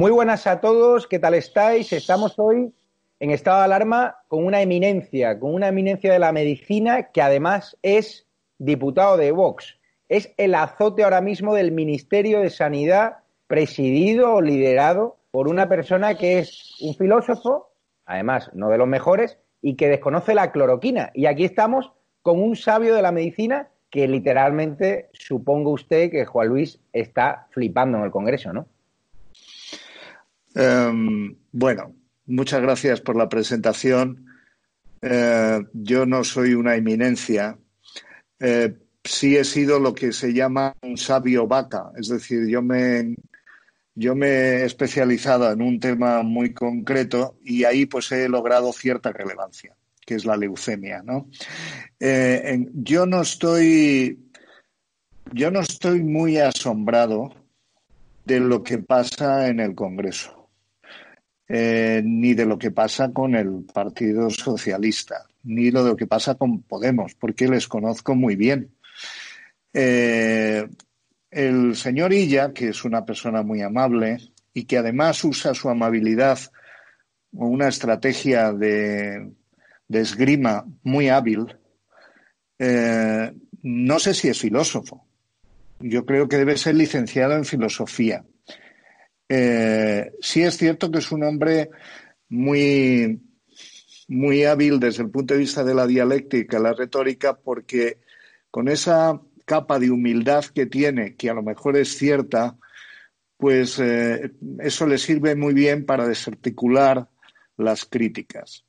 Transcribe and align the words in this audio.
Muy 0.00 0.12
buenas 0.12 0.46
a 0.46 0.62
todos, 0.62 1.06
¿qué 1.06 1.18
tal 1.18 1.34
estáis? 1.34 1.92
Estamos 1.92 2.38
hoy 2.38 2.72
en 3.18 3.30
estado 3.32 3.58
de 3.58 3.64
alarma 3.64 4.16
con 4.28 4.46
una 4.46 4.62
eminencia, 4.62 5.38
con 5.38 5.52
una 5.52 5.68
eminencia 5.68 6.10
de 6.10 6.18
la 6.18 6.32
medicina 6.32 7.10
que 7.12 7.20
además 7.20 7.76
es 7.82 8.26
diputado 8.56 9.18
de 9.18 9.30
Vox. 9.30 9.78
Es 10.08 10.32
el 10.38 10.54
azote 10.54 11.04
ahora 11.04 11.20
mismo 11.20 11.54
del 11.54 11.70
Ministerio 11.70 12.40
de 12.40 12.48
Sanidad 12.48 13.18
presidido 13.46 14.32
o 14.32 14.40
liderado 14.40 15.18
por 15.32 15.48
una 15.48 15.68
persona 15.68 16.14
que 16.14 16.38
es 16.38 16.76
un 16.80 16.94
filósofo, 16.94 17.68
además 18.06 18.50
no 18.54 18.70
de 18.70 18.78
los 18.78 18.88
mejores, 18.88 19.36
y 19.60 19.76
que 19.76 19.88
desconoce 19.88 20.34
la 20.34 20.50
cloroquina. 20.50 21.10
Y 21.12 21.26
aquí 21.26 21.44
estamos 21.44 21.92
con 22.22 22.40
un 22.40 22.56
sabio 22.56 22.94
de 22.94 23.02
la 23.02 23.12
medicina 23.12 23.68
que 23.90 24.08
literalmente 24.08 25.10
supongo 25.12 25.72
usted 25.72 26.10
que 26.10 26.24
Juan 26.24 26.48
Luis 26.48 26.80
está 26.94 27.48
flipando 27.50 27.98
en 27.98 28.04
el 28.04 28.10
Congreso, 28.10 28.54
¿no? 28.54 28.66
Um, 30.54 31.36
bueno, 31.52 31.94
muchas 32.26 32.60
gracias 32.60 33.00
por 33.00 33.16
la 33.16 33.28
presentación. 33.28 34.26
Uh, 35.02 35.64
yo 35.72 36.06
no 36.06 36.24
soy 36.24 36.54
una 36.54 36.74
eminencia. 36.76 37.58
Uh, 38.40 38.74
sí 39.04 39.36
he 39.36 39.44
sido 39.44 39.78
lo 39.78 39.94
que 39.94 40.12
se 40.12 40.32
llama 40.32 40.74
un 40.82 40.96
sabio 40.96 41.46
vaca, 41.46 41.92
es 41.96 42.08
decir, 42.08 42.46
yo 42.48 42.62
me, 42.62 43.14
yo 43.94 44.14
me 44.14 44.28
he 44.28 44.64
especializado 44.64 45.50
en 45.50 45.62
un 45.62 45.80
tema 45.80 46.22
muy 46.22 46.52
concreto 46.52 47.38
y 47.42 47.64
ahí 47.64 47.86
pues 47.86 48.10
he 48.12 48.28
logrado 48.28 48.72
cierta 48.72 49.12
relevancia, 49.12 49.74
que 50.04 50.16
es 50.16 50.24
la 50.24 50.36
leucemia, 50.36 51.02
¿no? 51.02 51.30
Eh, 51.98 52.66
yo 52.74 53.06
no 53.06 53.22
estoy, 53.22 54.30
yo 55.32 55.50
no 55.50 55.60
estoy 55.60 56.02
muy 56.02 56.38
asombrado 56.38 57.34
de 58.26 58.40
lo 58.40 58.62
que 58.62 58.78
pasa 58.78 59.48
en 59.48 59.60
el 59.60 59.74
Congreso 59.74 60.39
eh, 61.52 62.00
ni 62.04 62.34
de 62.34 62.46
lo 62.46 62.56
que 62.56 62.70
pasa 62.70 63.12
con 63.12 63.34
el 63.34 63.64
Partido 63.74 64.30
Socialista, 64.30 65.26
ni 65.42 65.64
de 65.64 65.82
lo 65.82 65.96
que 65.96 66.06
pasa 66.06 66.36
con 66.36 66.62
Podemos, 66.62 67.16
porque 67.16 67.48
les 67.48 67.66
conozco 67.66 68.14
muy 68.14 68.36
bien. 68.36 68.70
Eh, 69.74 70.64
el 71.28 71.74
señor 71.74 72.12
Illa, 72.12 72.52
que 72.52 72.68
es 72.68 72.84
una 72.84 73.04
persona 73.04 73.42
muy 73.42 73.62
amable 73.62 74.18
y 74.54 74.62
que 74.62 74.78
además 74.78 75.24
usa 75.24 75.52
su 75.52 75.68
amabilidad 75.68 76.38
o 77.36 77.46
una 77.46 77.66
estrategia 77.66 78.52
de, 78.52 79.32
de, 79.88 80.00
esgrima 80.00 80.64
muy 80.84 81.08
hábil, 81.08 81.56
eh, 82.60 83.32
no 83.62 83.98
sé 83.98 84.14
si 84.14 84.28
es 84.28 84.38
filósofo. 84.38 85.04
Yo 85.80 86.06
creo 86.06 86.28
que 86.28 86.36
debe 86.36 86.56
ser 86.56 86.76
licenciado 86.76 87.34
en 87.34 87.44
filosofía. 87.44 88.24
Eh, 89.32 90.10
sí 90.20 90.42
es 90.42 90.56
cierto 90.56 90.90
que 90.90 90.98
es 90.98 91.12
un 91.12 91.22
hombre 91.22 91.70
muy, 92.30 93.22
muy 94.08 94.44
hábil 94.44 94.80
desde 94.80 95.04
el 95.04 95.10
punto 95.10 95.34
de 95.34 95.40
vista 95.40 95.62
de 95.62 95.72
la 95.72 95.86
dialéctica, 95.86 96.58
la 96.58 96.72
retórica, 96.72 97.38
porque 97.38 98.00
con 98.50 98.66
esa 98.66 99.20
capa 99.44 99.78
de 99.78 99.92
humildad 99.92 100.44
que 100.46 100.66
tiene, 100.66 101.14
que 101.14 101.30
a 101.30 101.34
lo 101.34 101.44
mejor 101.44 101.76
es 101.76 101.96
cierta, 101.96 102.58
pues 103.36 103.78
eh, 103.78 104.32
eso 104.58 104.84
le 104.88 104.98
sirve 104.98 105.36
muy 105.36 105.54
bien 105.54 105.86
para 105.86 106.08
desarticular 106.08 107.08
las 107.56 107.84
críticas. 107.84 108.64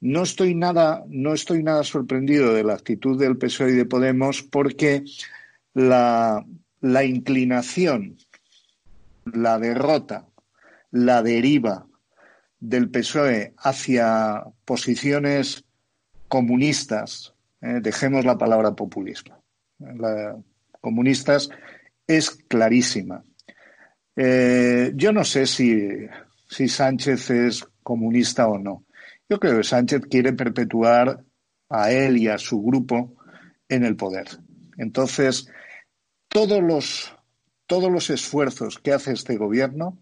No 0.00 0.24
estoy 0.24 0.54
nada, 0.54 1.02
no 1.08 1.32
estoy 1.32 1.62
nada 1.62 1.82
sorprendido 1.82 2.52
de 2.52 2.62
la 2.62 2.74
actitud 2.74 3.18
del 3.18 3.38
PSOE 3.38 3.70
y 3.70 3.74
de 3.74 3.86
Podemos 3.86 4.42
porque 4.42 5.02
la, 5.72 6.44
la 6.82 7.04
inclinación 7.04 8.18
la 9.32 9.58
derrota, 9.58 10.26
la 10.90 11.22
deriva 11.22 11.86
del 12.60 12.90
PSOE 12.90 13.54
hacia 13.58 14.44
posiciones 14.64 15.64
comunistas, 16.28 17.34
eh, 17.60 17.80
dejemos 17.80 18.24
la 18.24 18.38
palabra 18.38 18.74
populismo, 18.74 19.42
comunistas, 20.80 21.50
es 22.06 22.30
clarísima. 22.30 23.22
Eh, 24.16 24.92
yo 24.94 25.12
no 25.12 25.24
sé 25.24 25.46
si, 25.46 25.88
si 26.48 26.68
Sánchez 26.68 27.30
es 27.30 27.64
comunista 27.82 28.48
o 28.48 28.58
no. 28.58 28.84
Yo 29.28 29.38
creo 29.38 29.58
que 29.58 29.64
Sánchez 29.64 30.02
quiere 30.10 30.32
perpetuar 30.32 31.24
a 31.68 31.90
él 31.90 32.18
y 32.18 32.28
a 32.28 32.38
su 32.38 32.62
grupo 32.62 33.16
en 33.68 33.84
el 33.84 33.96
poder. 33.96 34.28
Entonces, 34.76 35.48
todos 36.28 36.62
los 36.62 37.16
todos 37.66 37.90
los 37.90 38.10
esfuerzos 38.10 38.78
que 38.78 38.92
hace 38.92 39.12
este 39.12 39.36
gobierno, 39.36 39.98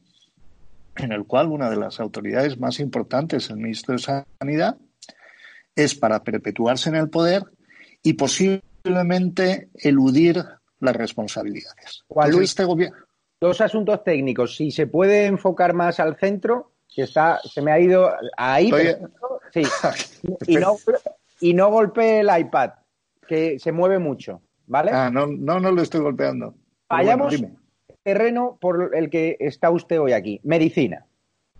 en 0.97 1.12
el 1.12 1.25
cual 1.25 1.49
una 1.49 1.71
de 1.71 1.77
las 1.77 2.00
autoridades 2.00 2.59
más 2.59 2.81
importantes, 2.81 3.50
el 3.50 3.56
ministro 3.56 3.95
de 3.95 4.25
Sanidad, 4.41 4.77
es 5.75 5.95
para 5.95 6.23
perpetuarse 6.23 6.91
en 6.91 6.97
el 6.97 7.09
poder 7.09 7.45
y 8.03 8.15
posiblemente 8.15 9.71
eludir 9.75 10.45
las 10.81 10.97
responsabilidades. 10.97 12.05
Juan 12.09 12.31
Luis, 12.31 12.50
este 12.50 12.65
gobierno... 12.65 12.97
dos 13.41 13.61
asuntos 13.61 14.03
técnicos. 14.05 14.56
Si 14.56 14.71
se 14.71 14.87
puede 14.87 15.27
enfocar 15.27 15.73
más 15.73 16.00
al 16.00 16.17
centro, 16.17 16.73
que 16.94 17.03
está, 17.03 17.41
se 17.43 17.62
me 17.62 17.73
ha 17.73 17.81
ido 17.81 18.12
ahí, 18.37 18.71
pero, 18.71 19.09
sí. 19.53 19.62
y, 20.47 20.56
no, 20.56 20.77
y 21.41 21.55
no 21.55 21.71
golpee 21.71 22.21
el 22.21 22.31
iPad, 22.39 22.73
que 23.27 23.59
se 23.59 23.73
mueve 23.73 23.99
mucho, 23.99 24.43
¿vale? 24.67 24.91
Ah, 24.93 25.11
no, 25.11 25.27
no, 25.27 25.59
no 25.61 25.71
lo 25.71 25.81
estoy 25.81 26.00
golpeando. 26.00 26.55
Vayamos 26.92 27.41
bueno, 27.41 27.56
terreno 28.03 28.58
por 28.60 28.94
el 28.94 29.08
que 29.08 29.36
está 29.41 29.70
usted 29.70 29.98
hoy 29.98 30.12
aquí, 30.12 30.41
medicina. 30.44 31.06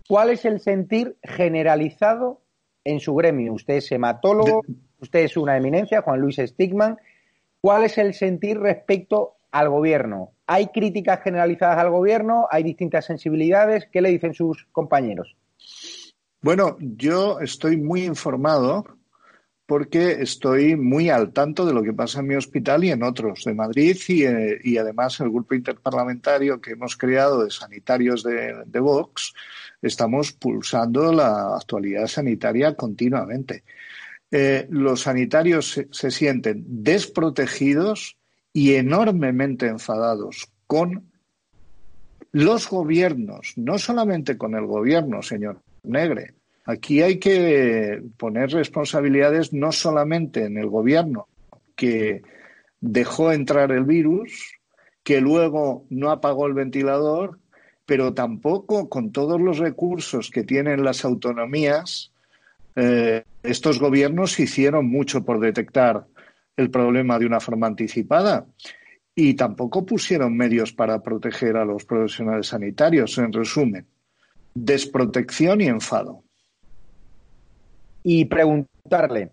¿Cuál 0.07 0.29
es 0.29 0.45
el 0.45 0.59
sentir 0.59 1.17
generalizado 1.23 2.41
en 2.83 2.99
su 2.99 3.15
gremio? 3.15 3.53
Usted 3.53 3.75
es 3.75 3.91
hematólogo, 3.91 4.61
de... 4.67 4.75
usted 4.99 5.19
es 5.21 5.35
una 5.35 5.57
eminencia, 5.57 6.03
Juan 6.03 6.19
Luis 6.19 6.37
Stigman. 6.37 6.97
¿Cuál 7.61 7.85
es 7.85 7.97
el 7.97 8.13
sentir 8.13 8.59
respecto 8.59 9.37
al 9.51 9.69
gobierno? 9.69 10.33
¿Hay 10.45 10.67
críticas 10.67 11.21
generalizadas 11.23 11.79
al 11.79 11.89
gobierno? 11.89 12.47
¿Hay 12.51 12.61
distintas 12.61 13.05
sensibilidades? 13.05 13.87
¿Qué 13.91 14.01
le 14.01 14.09
dicen 14.09 14.35
sus 14.35 14.67
compañeros? 14.71 15.35
Bueno, 16.41 16.77
yo 16.79 17.39
estoy 17.39 17.77
muy 17.77 18.03
informado 18.03 18.83
porque 19.65 20.21
estoy 20.21 20.75
muy 20.75 21.09
al 21.09 21.31
tanto 21.31 21.65
de 21.65 21.73
lo 21.73 21.83
que 21.83 21.93
pasa 21.93 22.19
en 22.19 22.27
mi 22.27 22.35
hospital 22.35 22.83
y 22.83 22.91
en 22.91 23.03
otros 23.03 23.43
de 23.45 23.53
Madrid 23.53 23.97
y, 24.07 24.23
eh, 24.23 24.79
además 24.79 25.19
el 25.19 25.29
grupo 25.29 25.55
interparlamentario 25.55 26.59
que 26.59 26.71
hemos 26.71 26.97
creado 26.97 27.43
de 27.43 27.51
sanitarios 27.51 28.23
de, 28.23 28.79
Vox 28.79 29.33
estamos 29.81 30.33
pulsando 30.33 31.13
la 31.13 31.55
actualidad 31.55 32.07
sanitaria 32.07 32.75
continuamente. 32.75 33.63
Eh, 34.31 34.67
los 34.69 35.01
sanitarios 35.01 35.81
se 35.89 36.11
sienten 36.11 36.63
desprotegidos 36.67 38.17
y 38.51 38.73
enormemente 38.75 39.67
enfadados 39.67 40.49
con 40.67 41.11
los 42.31 42.67
gobiernos, 42.67 43.53
no 43.57 43.77
solamente 43.77 44.37
con 44.37 44.55
el 44.55 44.65
gobierno, 44.65 45.21
señor 45.21 45.61
Negre, 45.83 46.33
Aquí 46.65 47.01
hay 47.01 47.19
que 47.19 48.01
poner 48.17 48.51
responsabilidades 48.51 49.51
no 49.53 49.71
solamente 49.71 50.45
en 50.45 50.57
el 50.57 50.67
gobierno, 50.67 51.27
que 51.75 52.21
dejó 52.79 53.31
entrar 53.31 53.71
el 53.71 53.83
virus, 53.83 54.55
que 55.03 55.19
luego 55.19 55.85
no 55.89 56.11
apagó 56.11 56.47
el 56.47 56.53
ventilador, 56.53 57.39
pero 57.85 58.13
tampoco 58.13 58.87
con 58.87 59.11
todos 59.11 59.41
los 59.41 59.57
recursos 59.57 60.29
que 60.29 60.43
tienen 60.43 60.83
las 60.83 61.03
autonomías, 61.03 62.11
eh, 62.75 63.23
estos 63.43 63.79
gobiernos 63.79 64.39
hicieron 64.39 64.89
mucho 64.89 65.23
por 65.23 65.39
detectar 65.39 66.05
el 66.55 66.69
problema 66.69 67.19
de 67.19 67.25
una 67.25 67.39
forma 67.39 67.67
anticipada 67.67 68.45
y 69.15 69.33
tampoco 69.35 69.85
pusieron 69.85 70.35
medios 70.35 70.73
para 70.73 71.01
proteger 71.01 71.57
a 71.57 71.65
los 71.65 71.85
profesionales 71.85 72.47
sanitarios. 72.47 73.17
En 73.17 73.33
resumen, 73.33 73.85
desprotección 74.53 75.61
y 75.61 75.67
enfado. 75.67 76.22
Y 78.03 78.25
preguntar 78.25 78.73
preguntarle, 78.83 79.29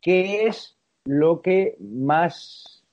¿qué 0.00 0.46
es 0.46 0.76
lo 1.04 1.42
que 1.42 1.76
más 1.80 2.84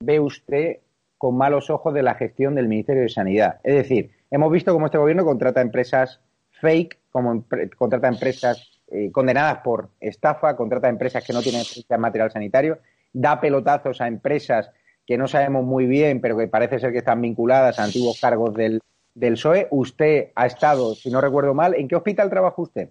ve 0.00 0.20
usted 0.20 0.78
con 1.18 1.36
malos 1.36 1.70
ojos 1.70 1.94
de 1.94 2.02
la 2.02 2.14
gestión 2.14 2.54
del 2.54 2.68
Ministerio 2.68 3.02
de 3.02 3.08
Sanidad? 3.08 3.60
Es 3.62 3.74
decir, 3.74 4.10
hemos 4.30 4.50
visto 4.50 4.72
cómo 4.72 4.86
este 4.86 4.98
gobierno 4.98 5.24
contrata 5.24 5.60
empresas 5.60 6.20
fake, 6.60 6.98
como 7.10 7.44
contrata 7.76 8.08
empresas 8.08 8.80
eh, 8.90 9.10
condenadas 9.12 9.58
por 9.58 9.90
estafa, 10.00 10.56
contrata 10.56 10.88
empresas 10.88 11.24
que 11.24 11.32
no 11.32 11.42
tienen 11.42 11.62
en 11.88 12.00
material 12.00 12.30
sanitario, 12.30 12.78
da 13.12 13.40
pelotazos 13.40 14.00
a 14.00 14.08
empresas 14.08 14.70
que 15.06 15.16
no 15.16 15.28
sabemos 15.28 15.64
muy 15.64 15.86
bien, 15.86 16.20
pero 16.20 16.36
que 16.36 16.48
parece 16.48 16.80
ser 16.80 16.92
que 16.92 16.98
están 16.98 17.22
vinculadas 17.22 17.78
a 17.78 17.84
antiguos 17.84 18.20
cargos 18.20 18.54
del, 18.54 18.80
del 19.14 19.34
PSOE. 19.34 19.68
Usted 19.70 20.32
ha 20.34 20.46
estado, 20.46 20.94
si 20.96 21.10
no 21.10 21.20
recuerdo 21.20 21.54
mal, 21.54 21.74
¿en 21.74 21.86
qué 21.86 21.94
hospital 21.94 22.28
trabaja 22.28 22.60
usted? 22.60 22.90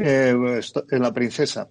Eh, 0.00 0.60
en 0.90 1.02
la 1.02 1.12
Princesa. 1.12 1.68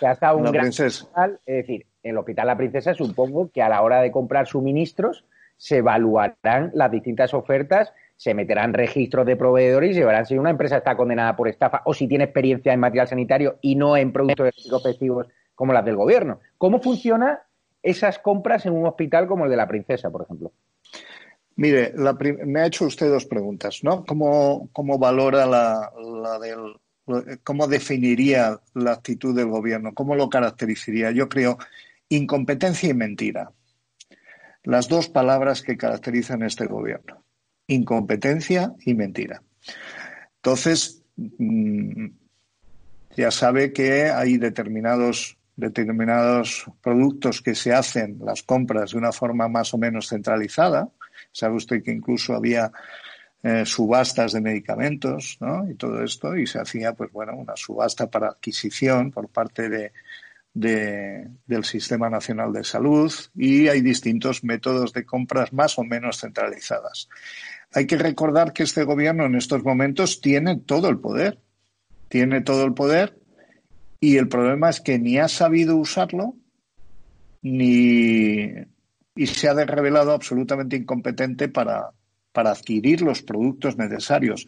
Que 0.00 0.06
gran 0.06 0.68
hospital, 0.68 1.40
es 1.46 1.56
decir, 1.56 1.86
en 2.02 2.10
el 2.10 2.18
Hospital 2.18 2.46
La 2.46 2.56
Princesa 2.56 2.94
supongo 2.94 3.50
que 3.52 3.62
a 3.62 3.68
la 3.68 3.82
hora 3.82 4.00
de 4.00 4.10
comprar 4.10 4.46
suministros 4.46 5.24
se 5.56 5.76
evaluarán 5.76 6.72
las 6.74 6.90
distintas 6.90 7.34
ofertas, 7.34 7.92
se 8.16 8.34
meterán 8.34 8.74
registros 8.74 9.26
de 9.26 9.36
proveedores 9.36 9.92
y 9.92 9.94
se 9.94 10.04
verán 10.04 10.26
si 10.26 10.36
una 10.36 10.50
empresa 10.50 10.78
está 10.78 10.96
condenada 10.96 11.36
por 11.36 11.46
estafa 11.46 11.82
o 11.84 11.94
si 11.94 12.08
tiene 12.08 12.24
experiencia 12.24 12.72
en 12.72 12.80
material 12.80 13.06
sanitario 13.06 13.58
y 13.60 13.76
no 13.76 13.96
en 13.96 14.12
productos 14.12 14.82
festivos 14.82 15.28
como 15.54 15.72
las 15.72 15.84
del 15.84 15.96
gobierno. 15.96 16.40
¿Cómo 16.58 16.80
funciona 16.80 17.42
esas 17.82 18.18
compras 18.18 18.66
en 18.66 18.72
un 18.72 18.86
hospital 18.86 19.28
como 19.28 19.44
el 19.44 19.50
de 19.50 19.56
La 19.56 19.68
Princesa, 19.68 20.10
por 20.10 20.22
ejemplo? 20.22 20.52
Mire, 21.56 21.92
me 22.44 22.60
ha 22.60 22.66
hecho 22.66 22.86
usted 22.86 23.08
dos 23.08 23.26
preguntas, 23.26 23.80
¿no? 23.82 24.04
¿Cómo, 24.04 24.98
valora 24.98 25.46
la, 25.46 26.38
del, 26.40 26.76
cómo 27.42 27.66
definiría 27.66 28.60
la 28.74 28.92
actitud 28.92 29.34
del 29.34 29.48
gobierno? 29.48 29.94
¿Cómo 29.94 30.14
lo 30.14 30.28
caracterizaría? 30.28 31.10
Yo 31.10 31.28
creo 31.28 31.58
incompetencia 32.08 32.90
y 32.90 32.94
mentira. 32.94 33.52
Las 34.64 34.88
dos 34.88 35.08
palabras 35.08 35.62
que 35.62 35.76
caracterizan 35.76 36.42
este 36.42 36.66
gobierno. 36.66 37.24
Incompetencia 37.66 38.74
y 38.84 38.94
mentira. 38.94 39.42
Entonces, 40.36 41.02
mm, 41.16 42.06
ya 43.16 43.30
sabe 43.30 43.72
que 43.72 44.10
hay 44.10 44.38
determinados 44.38 45.36
determinados 45.54 46.64
productos 46.82 47.42
que 47.42 47.54
se 47.54 47.74
hacen 47.74 48.18
las 48.24 48.42
compras 48.42 48.92
de 48.92 48.98
una 48.98 49.12
forma 49.12 49.48
más 49.48 49.74
o 49.74 49.78
menos 49.78 50.08
centralizada, 50.08 50.90
Sabe 51.32 51.56
usted 51.56 51.82
que 51.82 51.92
incluso 51.92 52.34
había 52.34 52.70
eh, 53.42 53.64
subastas 53.66 54.32
de 54.32 54.40
medicamentos 54.40 55.36
¿no? 55.40 55.68
y 55.68 55.74
todo 55.74 56.02
esto 56.04 56.36
y 56.36 56.46
se 56.46 56.60
hacía 56.60 56.92
pues 56.92 57.10
bueno 57.10 57.36
una 57.36 57.56
subasta 57.56 58.08
para 58.08 58.28
adquisición 58.28 59.10
por 59.10 59.28
parte 59.28 59.68
de, 59.68 59.92
del 60.54 61.64
Sistema 61.64 62.08
Nacional 62.08 62.52
de 62.52 62.62
Salud 62.62 63.12
y 63.34 63.68
hay 63.68 63.80
distintos 63.80 64.44
métodos 64.44 64.92
de 64.92 65.04
compras 65.04 65.52
más 65.52 65.78
o 65.78 65.82
menos 65.84 66.20
centralizadas. 66.20 67.08
Hay 67.72 67.86
que 67.86 67.96
recordar 67.96 68.52
que 68.52 68.64
este 68.64 68.84
gobierno 68.84 69.24
en 69.24 69.34
estos 69.34 69.64
momentos 69.64 70.20
tiene 70.20 70.58
todo 70.58 70.88
el 70.88 70.98
poder, 70.98 71.40
tiene 72.08 72.42
todo 72.42 72.64
el 72.64 72.74
poder 72.74 73.18
y 73.98 74.18
el 74.18 74.28
problema 74.28 74.68
es 74.70 74.80
que 74.80 74.98
ni 74.98 75.18
ha 75.18 75.28
sabido 75.28 75.76
usarlo 75.76 76.36
ni, 77.40 78.52
y 79.16 79.26
se 79.26 79.48
ha 79.48 79.54
revelado 79.54 80.12
absolutamente 80.12 80.76
incompetente 80.76 81.48
para, 81.48 81.92
adquirir 82.32 83.02
los 83.02 83.22
productos 83.22 83.76
necesarios. 83.76 84.46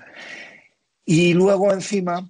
Y 1.04 1.34
luego 1.34 1.72
encima 1.72 2.28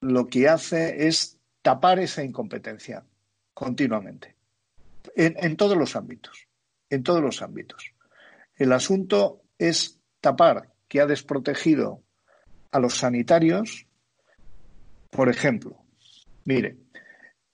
lo 0.00 0.26
que 0.26 0.48
hace 0.48 1.06
es 1.06 1.38
tapar 1.62 1.98
esa 1.98 2.22
incompetencia 2.24 3.04
continuamente, 3.54 4.36
en, 5.16 5.56
todos 5.56 5.76
los 5.76 5.96
ámbitos, 5.96 6.46
en 6.90 7.02
todos 7.02 7.20
los 7.20 7.42
ámbitos. 7.42 7.92
El 8.56 8.72
asunto 8.72 9.42
es 9.58 9.98
tapar 10.20 10.72
que 10.86 11.00
ha 11.00 11.06
desprotegido 11.06 12.02
a 12.70 12.78
los 12.78 12.94
sanitarios, 12.94 13.86
por 15.10 15.28
ejemplo. 15.28 15.76
Mire, 16.44 16.76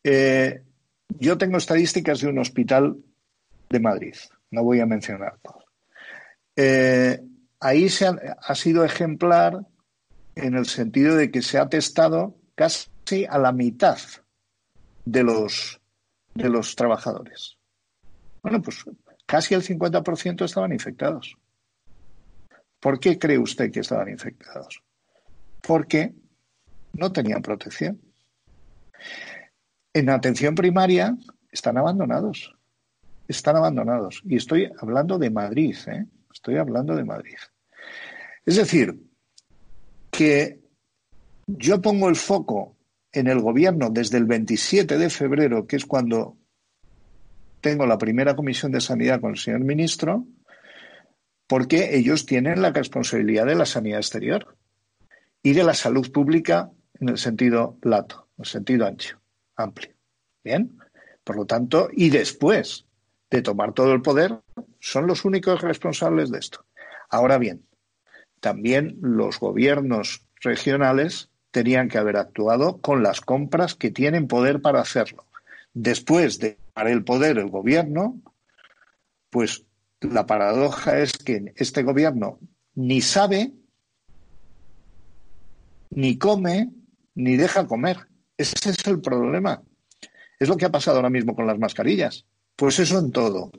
eh, 0.03 0.63
yo 1.09 1.39
tengo 1.39 1.57
estadísticas 1.57 2.21
de 2.21 2.29
un 2.29 2.39
hospital 2.39 2.97
de 3.71 3.81
Madrid. 3.81 4.15
No 4.51 4.63
voy 4.63 4.81
a 4.81 4.87
mencionar 4.87 5.39
ahí 7.65 7.89
se 7.89 8.07
ha, 8.07 8.55
sido 8.55 8.85
ejemplar 8.85 9.67
en 10.35 10.55
el 10.55 10.67
sentido 10.67 11.17
de 11.17 11.31
que 11.31 11.43
se 11.43 11.59
ha 11.59 11.69
testado 11.69 12.37
casi 12.55 13.25
a 13.29 13.39
la 13.39 13.53
mitad 13.53 13.99
de 15.05 15.23
los, 15.23 15.81
de 16.35 16.49
los 16.49 16.77
trabajadores. 16.77 17.57
Bueno, 18.43 18.61
pues 18.61 18.85
casi 19.27 19.55
el 19.55 19.63
50% 19.63 20.45
estaban 20.45 20.73
infectados. 20.73 21.37
¿Por 22.81 23.01
qué 23.01 23.19
cree 23.19 23.39
usted 23.39 23.73
que 23.73 23.81
estaban 23.81 24.09
infectados? 24.09 24.83
Porque 25.63 26.13
no 26.93 27.13
tenían 27.13 27.41
protección. 27.41 28.01
En 29.95 30.11
atención 30.11 30.55
primaria 30.55 31.17
están 31.51 31.79
abandonados 31.79 32.55
están 33.29 33.57
abandonados. 33.57 34.23
Y 34.25 34.37
estoy 34.37 34.71
hablando 34.81 35.19
de 35.19 35.31
Madrid, 35.31 35.77
¿eh? 35.87 36.07
estoy 36.33 36.57
hablando 36.57 36.95
de 36.95 37.05
Madrid. 37.05 37.37
Es 38.47 38.57
decir, 38.57 38.99
que 40.11 40.61
yo 41.47 41.81
pongo 41.81 42.09
el 42.09 42.17
foco 42.17 42.77
en 43.13 43.29
el 43.29 43.41
gobierno 43.41 43.91
desde 43.91 44.19
el 44.19 44.25
27 44.25 44.99
de 44.99 45.11
febrero, 45.11 45.67
que 45.67 45.77
es 45.77 45.87
cuando 45.87 46.37
tengo 47.61 47.87
la 47.87 47.97
primera 47.97 48.37
comisión 48.37 48.73
de 48.73 48.81
sanidad 48.81 49.21
con 49.21 49.31
el 49.31 49.39
señor 49.39 49.61
ministro, 49.61 50.27
porque 51.47 51.97
ellos 51.97 52.27
tienen 52.27 52.61
la 52.61 52.73
responsabilidad 52.73 53.47
de 53.47 53.55
la 53.55 53.67
sanidad 53.67 54.01
exterior 54.01 54.57
y 55.43 55.53
de 55.53 55.65
la 55.65 55.75
salud 55.75 56.11
pública 56.11 56.71
en 57.01 57.11
el 57.11 57.19
sentido 57.19 57.79
lato, 57.83 58.29
en 58.37 58.43
el 58.45 58.47
sentido 58.47 58.87
ancho, 58.87 59.21
amplio. 59.57 59.95
Bien, 60.43 60.79
por 61.23 61.37
lo 61.37 61.47
tanto, 61.47 61.89
y 61.93 62.11
después 62.11 62.87
de 63.31 63.43
tomar 63.43 63.73
todo 63.73 63.93
el 63.95 64.03
poder, 64.03 64.41
son 64.81 65.07
los 65.07 65.25
únicos 65.25 65.63
responsables 65.63 66.31
de 66.31 66.39
esto. 66.39 66.67
Ahora 67.09 67.39
bien, 67.39 67.65
también 68.45 68.99
los 69.01 69.41
gobiernos 69.41 70.27
regionales 70.43 71.31
tenían 71.51 71.89
que 71.89 71.97
haber 71.97 72.19
actuado 72.19 72.77
con 72.83 73.03
las 73.03 73.23
compras 73.23 73.75
que 73.75 73.91
tienen 73.91 74.29
poder 74.29 74.61
para 74.61 74.83
hacerlo. 74.83 75.25
Después 75.73 76.39
de 76.41 76.59
tomar 76.75 76.93
el 76.93 77.05
poder 77.05 77.39
el 77.39 77.49
gobierno, 77.49 78.21
pues 79.31 79.65
la 80.03 80.27
paradoja 80.27 80.99
es 80.99 81.15
que 81.15 81.55
este 81.57 81.85
gobierno 81.85 82.39
ni 82.75 83.01
sabe, 83.01 83.55
ni 85.89 86.19
come, 86.19 86.69
ni 87.15 87.39
deja 87.39 87.67
comer. 87.67 87.97
Ese 88.37 88.69
es 88.69 88.87
el 88.87 89.01
problema. 89.01 89.63
Es 90.39 90.51
lo 90.51 90.59
que 90.59 90.67
ha 90.67 90.71
pasado 90.71 90.99
ahora 90.99 91.09
mismo 91.09 91.35
con 91.35 91.47
las 91.47 91.59
mascarillas. 91.59 92.27
Pues 92.57 92.79
eso 92.79 92.99
en 92.99 93.11
todo. 93.11 93.51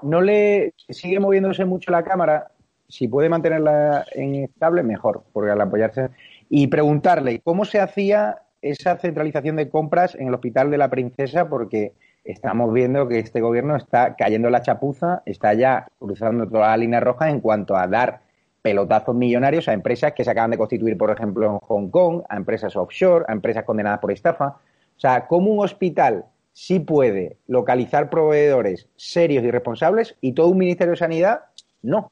No 0.00 0.22
le 0.22 0.72
sigue 0.88 1.20
moviéndose 1.20 1.66
mucho 1.66 1.90
la 1.90 2.02
cámara. 2.02 2.52
Si 2.88 3.08
puede 3.08 3.28
mantenerla 3.28 4.06
en 4.12 4.34
estable, 4.36 4.82
mejor, 4.82 5.24
porque 5.32 5.50
al 5.50 5.60
apoyarse. 5.60 6.10
Y 6.48 6.68
preguntarle 6.68 7.40
cómo 7.40 7.64
se 7.64 7.80
hacía 7.80 8.42
esa 8.62 8.96
centralización 8.96 9.56
de 9.56 9.68
compras 9.68 10.14
en 10.14 10.28
el 10.28 10.34
Hospital 10.34 10.70
de 10.70 10.78
la 10.78 10.88
Princesa, 10.88 11.48
porque 11.48 11.92
estamos 12.24 12.72
viendo 12.72 13.06
que 13.08 13.18
este 13.18 13.40
gobierno 13.40 13.76
está 13.76 14.16
cayendo 14.16 14.50
la 14.50 14.62
chapuza, 14.62 15.22
está 15.26 15.54
ya 15.54 15.86
cruzando 15.98 16.48
toda 16.48 16.68
la 16.68 16.76
línea 16.76 17.00
roja 17.00 17.30
en 17.30 17.40
cuanto 17.40 17.76
a 17.76 17.86
dar 17.86 18.20
pelotazos 18.62 19.14
millonarios 19.14 19.68
a 19.68 19.72
empresas 19.72 20.12
que 20.12 20.24
se 20.24 20.30
acaban 20.30 20.50
de 20.50 20.58
constituir, 20.58 20.96
por 20.98 21.10
ejemplo, 21.10 21.46
en 21.46 21.58
Hong 21.58 21.90
Kong, 21.90 22.22
a 22.28 22.36
empresas 22.36 22.76
offshore, 22.76 23.24
a 23.28 23.32
empresas 23.32 23.64
condenadas 23.64 24.00
por 24.00 24.12
estafa. 24.12 24.56
O 24.96 25.00
sea, 25.00 25.26
¿cómo 25.26 25.52
un 25.52 25.64
hospital 25.64 26.24
sí 26.58 26.80
puede 26.80 27.36
localizar 27.46 28.10
proveedores 28.10 28.88
serios 28.96 29.44
y 29.44 29.50
responsables 29.52 30.16
y 30.20 30.32
todo 30.32 30.48
un 30.48 30.58
Ministerio 30.58 30.90
de 30.90 30.96
Sanidad 30.96 31.42
no. 31.82 32.10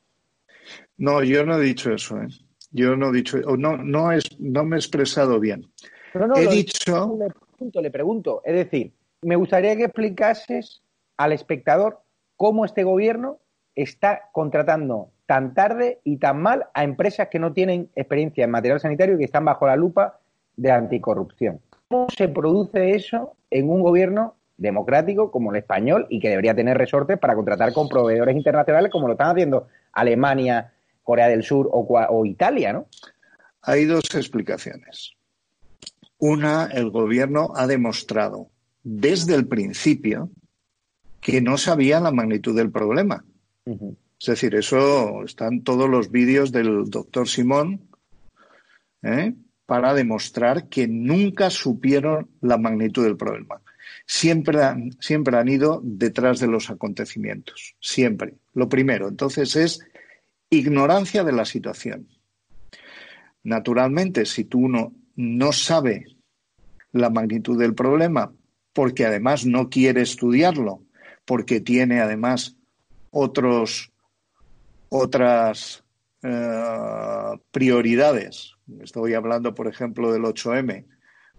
No, 0.98 1.22
yo 1.22 1.44
no 1.44 1.58
he 1.58 1.64
dicho 1.64 1.92
eso. 1.92 2.20
¿eh? 2.20 2.28
Yo 2.70 2.96
no 2.96 3.10
he 3.10 3.12
dicho, 3.12 3.38
no, 3.56 3.76
no, 3.76 4.12
es, 4.12 4.24
no 4.38 4.64
me 4.64 4.76
he 4.76 4.78
expresado 4.78 5.40
bien. 5.40 5.66
he 6.36 6.46
dicho. 6.48 7.16
Le 7.18 7.30
pregunto, 7.30 7.80
le 7.80 7.90
pregunto. 7.90 8.42
Es 8.44 8.54
decir, 8.54 8.92
me 9.22 9.36
gustaría 9.36 9.76
que 9.76 9.84
explicases 9.84 10.82
al 11.16 11.32
espectador 11.32 12.00
cómo 12.36 12.64
este 12.64 12.84
gobierno 12.84 13.38
está 13.74 14.28
contratando 14.32 15.10
tan 15.26 15.54
tarde 15.54 16.00
y 16.04 16.18
tan 16.18 16.40
mal 16.40 16.66
a 16.72 16.84
empresas 16.84 17.28
que 17.28 17.38
no 17.38 17.52
tienen 17.52 17.90
experiencia 17.96 18.44
en 18.44 18.50
material 18.50 18.80
sanitario 18.80 19.14
y 19.14 19.18
que 19.18 19.24
están 19.24 19.44
bajo 19.44 19.66
la 19.66 19.76
lupa 19.76 20.20
de 20.56 20.70
anticorrupción. 20.70 21.60
¿Cómo 21.88 22.06
se 22.16 22.28
produce 22.28 22.94
eso 22.94 23.34
en 23.50 23.68
un 23.68 23.82
gobierno 23.82 24.34
democrático 24.56 25.30
como 25.30 25.50
el 25.50 25.58
español 25.58 26.06
y 26.08 26.20
que 26.20 26.30
debería 26.30 26.54
tener 26.54 26.78
resortes 26.78 27.18
para 27.18 27.34
contratar 27.34 27.72
con 27.72 27.88
proveedores 27.88 28.36
internacionales 28.36 28.90
como 28.90 29.06
lo 29.06 29.12
están 29.12 29.30
haciendo 29.30 29.66
Alemania, 29.92 30.72
Corea 31.06 31.28
del 31.28 31.44
Sur 31.44 31.68
o, 31.70 32.26
Italia, 32.26 32.72
¿no? 32.72 32.88
Hay 33.62 33.84
dos 33.84 34.12
explicaciones. 34.16 35.12
Una, 36.18 36.64
el 36.66 36.90
gobierno 36.90 37.52
ha 37.54 37.68
demostrado 37.68 38.50
desde 38.82 39.36
el 39.36 39.46
principio 39.46 40.30
que 41.20 41.40
no 41.40 41.58
sabía 41.58 42.00
la 42.00 42.10
magnitud 42.10 42.56
del 42.56 42.72
problema. 42.72 43.24
Es 43.64 44.26
decir, 44.26 44.56
eso 44.56 45.22
están 45.22 45.62
todos 45.62 45.88
los 45.88 46.10
vídeos 46.10 46.50
del 46.50 46.90
doctor 46.90 47.28
Simón 47.28 47.88
¿eh? 49.02 49.32
para 49.64 49.94
demostrar 49.94 50.68
que 50.68 50.88
nunca 50.88 51.50
supieron 51.50 52.30
la 52.40 52.58
magnitud 52.58 53.04
del 53.04 53.16
problema. 53.16 53.60
Siempre 54.06 54.64
han, 54.64 54.90
siempre 54.98 55.36
han 55.36 55.48
ido 55.48 55.80
detrás 55.84 56.40
de 56.40 56.48
los 56.48 56.68
acontecimientos, 56.68 57.76
siempre. 57.80 58.34
Lo 58.54 58.68
primero, 58.68 59.06
entonces, 59.06 59.54
es 59.54 59.80
ignorancia 60.50 61.24
de 61.24 61.32
la 61.32 61.44
situación. 61.44 62.08
Naturalmente, 63.42 64.26
si 64.26 64.44
tú 64.44 64.68
no, 64.68 64.92
no 65.14 65.52
sabe 65.52 66.06
la 66.92 67.10
magnitud 67.10 67.58
del 67.58 67.74
problema, 67.74 68.32
porque 68.72 69.06
además 69.06 69.46
no 69.46 69.70
quiere 69.70 70.02
estudiarlo, 70.02 70.82
porque 71.24 71.60
tiene 71.60 72.00
además 72.00 72.56
otros, 73.10 73.92
otras 74.88 75.84
eh, 76.22 77.38
prioridades. 77.50 78.54
Estoy 78.80 79.14
hablando, 79.14 79.54
por 79.54 79.68
ejemplo, 79.68 80.12
del 80.12 80.22
8M. 80.22 80.84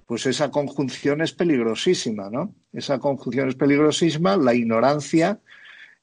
Pues 0.06 0.26
esa 0.26 0.50
conjunción 0.50 1.22
es 1.22 1.34
peligrosísima, 1.34 2.30
¿no? 2.30 2.56
Esa 2.72 3.00
conjunción 3.00 3.50
es 3.50 3.56
peligrosísima. 3.56 4.38
La 4.38 4.54
ignorancia, 4.54 5.42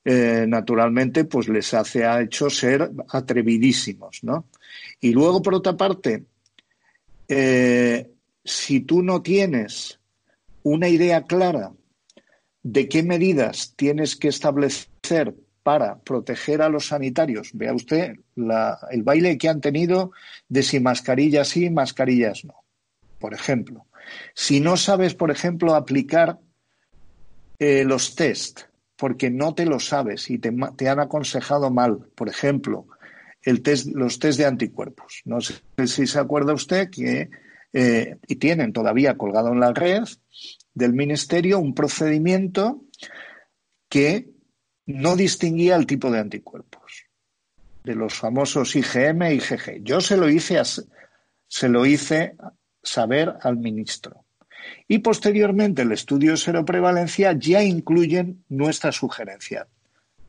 eh, 0.04 0.44
naturalmente, 0.46 1.24
pues 1.24 1.48
les 1.48 1.72
hace, 1.74 2.04
ha 2.04 2.20
hecho 2.20 2.50
ser 2.50 2.90
atrevidísimos, 3.08 4.22
¿no? 4.22 4.48
Y 5.00 5.12
luego, 5.12 5.40
por 5.40 5.54
otra 5.54 5.76
parte, 5.76 6.24
eh, 7.28 8.10
si 8.44 8.80
tú 8.80 9.02
no 9.02 9.22
tienes 9.22 9.98
una 10.62 10.88
idea 10.88 11.22
clara 11.22 11.72
de 12.62 12.88
qué 12.88 13.02
medidas 13.02 13.74
tienes 13.76 14.16
que 14.16 14.28
establecer 14.28 15.34
para 15.62 15.98
proteger 15.98 16.60
a 16.62 16.68
los 16.68 16.88
sanitarios. 16.88 17.50
Vea 17.54 17.72
usted 17.72 18.16
el 18.90 19.02
baile 19.02 19.38
que 19.38 19.48
han 19.48 19.60
tenido 19.60 20.12
de 20.48 20.62
si 20.62 20.80
mascarillas 20.80 21.48
sí, 21.48 21.70
mascarillas 21.70 22.44
no. 22.44 22.54
Por 23.18 23.32
ejemplo, 23.32 23.86
si 24.34 24.60
no 24.60 24.76
sabes, 24.76 25.14
por 25.14 25.30
ejemplo, 25.30 25.74
aplicar 25.74 26.38
eh, 27.58 27.84
los 27.84 28.14
test 28.14 28.62
porque 28.96 29.30
no 29.30 29.54
te 29.54 29.66
lo 29.66 29.80
sabes 29.80 30.30
y 30.30 30.38
te, 30.38 30.48
han 30.88 31.00
aconsejado 31.00 31.70
mal, 31.70 31.98
por 32.14 32.28
ejemplo, 32.28 32.86
el 33.42 33.62
test, 33.62 33.86
los 33.88 34.18
test 34.18 34.38
de 34.38 34.46
anticuerpos. 34.46 35.22
No 35.24 35.40
sé 35.40 35.54
si 35.86 36.06
se 36.06 36.18
acuerda 36.18 36.54
usted 36.54 36.90
que 36.90 37.30
eh, 37.72 38.18
y 38.28 38.36
tienen 38.36 38.72
todavía 38.72 39.18
colgado 39.18 39.52
en 39.52 39.58
la 39.58 39.72
red 39.72 40.04
del 40.74 40.92
Ministerio 40.92 41.58
un 41.58 41.74
procedimiento 41.74 42.84
que 43.88 44.30
no 44.86 45.16
distinguía 45.16 45.74
el 45.74 45.86
tipo 45.86 46.10
de 46.10 46.20
anticuerpos, 46.20 47.06
de 47.82 47.96
los 47.96 48.14
famosos 48.14 48.76
IgM 48.76 49.22
y 49.22 49.34
IgG. 49.34 49.82
Yo 49.82 50.00
se 50.00 50.16
lo 50.16 50.28
hice, 50.28 50.60
se 51.48 51.68
lo 51.68 51.84
hice 51.84 52.36
saber 52.82 53.34
al 53.42 53.56
ministro. 53.56 54.23
Y 54.88 54.98
posteriormente 54.98 55.82
el 55.82 55.92
estudio 55.92 56.36
seroprevalencia 56.36 57.32
ya 57.32 57.62
incluyen 57.62 58.44
nuestra 58.48 58.92
sugerencia, 58.92 59.66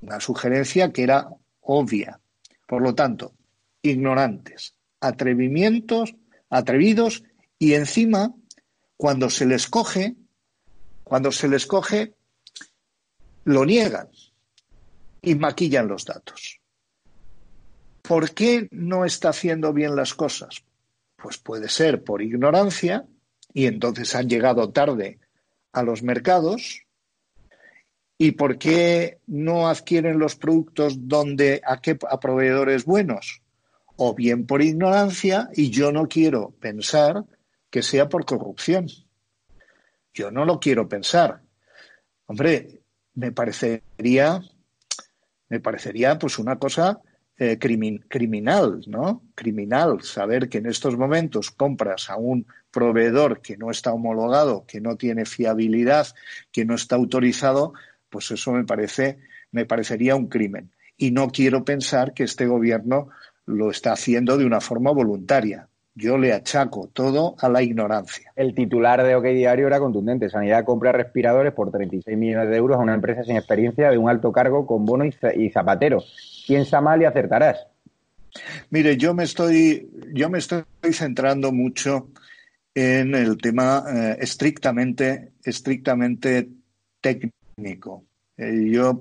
una 0.01 0.19
sugerencia 0.19 0.91
que 0.91 1.03
era 1.03 1.27
obvia. 1.61 2.19
Por 2.67 2.81
lo 2.81 2.95
tanto, 2.95 3.33
ignorantes, 3.81 4.75
atrevimientos, 4.99 6.15
atrevidos 6.49 7.23
y 7.59 7.73
encima, 7.73 8.33
cuando 8.97 9.29
se 9.29 9.45
les 9.45 9.67
coge, 9.67 10.15
cuando 11.03 11.31
se 11.31 11.47
les 11.47 11.65
coge, 11.65 12.15
lo 13.43 13.65
niegan 13.65 14.09
y 15.21 15.35
maquillan 15.35 15.87
los 15.87 16.05
datos. 16.05 16.59
¿Por 18.01 18.33
qué 18.33 18.67
no 18.71 19.05
está 19.05 19.29
haciendo 19.29 19.73
bien 19.73 19.95
las 19.95 20.13
cosas? 20.13 20.63
Pues 21.15 21.37
puede 21.37 21.69
ser 21.69 22.03
por 22.03 22.21
ignorancia 22.21 23.05
y 23.55 23.67
entonces 23.67 24.13
han 24.15 24.27
llegado 24.27 24.69
tarde 24.71 25.17
a 25.71 25.81
los 25.81 26.03
mercados. 26.03 26.81
¿Y 28.17 28.33
por 28.33 28.57
qué 28.57 29.19
no 29.27 29.69
adquieren 29.69 30.19
los 30.19 30.35
productos 30.35 31.07
donde 31.07 31.62
a 31.65 31.79
qué 31.79 31.95
proveedores 31.95 32.83
buenos? 32.83 33.41
O 33.95 34.13
bien 34.13 34.45
por 34.45 34.62
ignorancia 34.62 35.50
y 35.53 35.69
yo 35.69 35.93
no 35.93 36.09
quiero 36.09 36.51
pensar 36.59 37.24
que 37.69 37.81
sea 37.81 38.09
por 38.09 38.25
corrupción. 38.25 38.88
Yo 40.13 40.31
no 40.31 40.43
lo 40.43 40.59
quiero 40.59 40.89
pensar. 40.89 41.41
Hombre, 42.25 42.81
me 43.13 43.31
parecería, 43.31 44.41
me 45.47 45.62
parecería 45.62 46.19
pues 46.19 46.39
una 46.39 46.59
cosa 46.59 47.00
eh, 47.37 47.59
criminal, 47.59 48.81
¿no? 48.87 49.23
Criminal 49.35 50.01
saber 50.01 50.47
que 50.47 50.59
en 50.59 50.67
estos 50.67 50.97
momentos 50.97 51.51
compras 51.51 52.09
a 52.09 52.15
un 52.15 52.47
proveedor 52.71 53.41
que 53.41 53.57
no 53.57 53.71
está 53.71 53.91
homologado, 53.91 54.65
que 54.65 54.79
no 54.79 54.95
tiene 54.95 55.25
fiabilidad, 55.25 56.07
que 56.51 56.63
no 56.63 56.75
está 56.75 56.95
autorizado, 56.95 57.73
pues 58.09 58.31
eso 58.31 58.53
me 58.53 58.63
parece, 58.63 59.19
me 59.51 59.65
parecería 59.65 60.15
un 60.15 60.27
crimen. 60.27 60.71
Y 60.95 61.11
no 61.11 61.29
quiero 61.29 61.65
pensar 61.65 62.13
que 62.13 62.23
este 62.23 62.47
gobierno 62.47 63.09
lo 63.45 63.69
está 63.69 63.91
haciendo 63.91 64.37
de 64.37 64.45
una 64.45 64.61
forma 64.61 64.91
voluntaria. 64.91 65.67
Yo 65.97 66.17
le 66.17 66.33
achaco 66.33 66.89
todo 66.91 67.35
a 67.39 67.47
la 67.47 67.63
ignorancia. 67.63 68.33
El 68.35 68.53
titular 68.53 69.01
de 69.01 69.15
OK 69.15 69.23
Diario 69.27 69.67
era 69.67 69.79
contundente. 69.79 70.29
Sanidad 70.29 70.65
compra 70.65 70.91
respiradores 70.91 71.53
por 71.53 71.71
36 71.71 72.17
millones 72.17 72.49
de 72.49 72.57
euros 72.57 72.77
a 72.77 72.81
una 72.81 72.93
empresa 72.93 73.23
sin 73.23 73.37
experiencia 73.37 73.89
de 73.89 73.97
un 73.97 74.09
alto 74.09 74.33
cargo 74.33 74.67
con 74.67 74.85
bono 74.85 75.05
y 75.05 75.49
zapatero. 75.51 76.03
Piensa 76.45 76.81
mal 76.81 77.01
y 77.01 77.05
acertarás. 77.05 77.65
Mire, 78.69 78.97
yo 78.97 79.13
me 79.13 79.23
estoy, 79.23 79.89
yo 80.13 80.29
me 80.29 80.39
estoy 80.39 80.63
centrando 80.91 81.53
mucho 81.53 82.09
en 82.73 83.15
el 83.15 83.37
tema 83.37 83.85
eh, 83.87 84.17
estrictamente, 84.19 85.31
estrictamente 85.43 86.49
técnico. 86.99 88.03
Eh, 88.37 88.69
yo, 88.69 88.99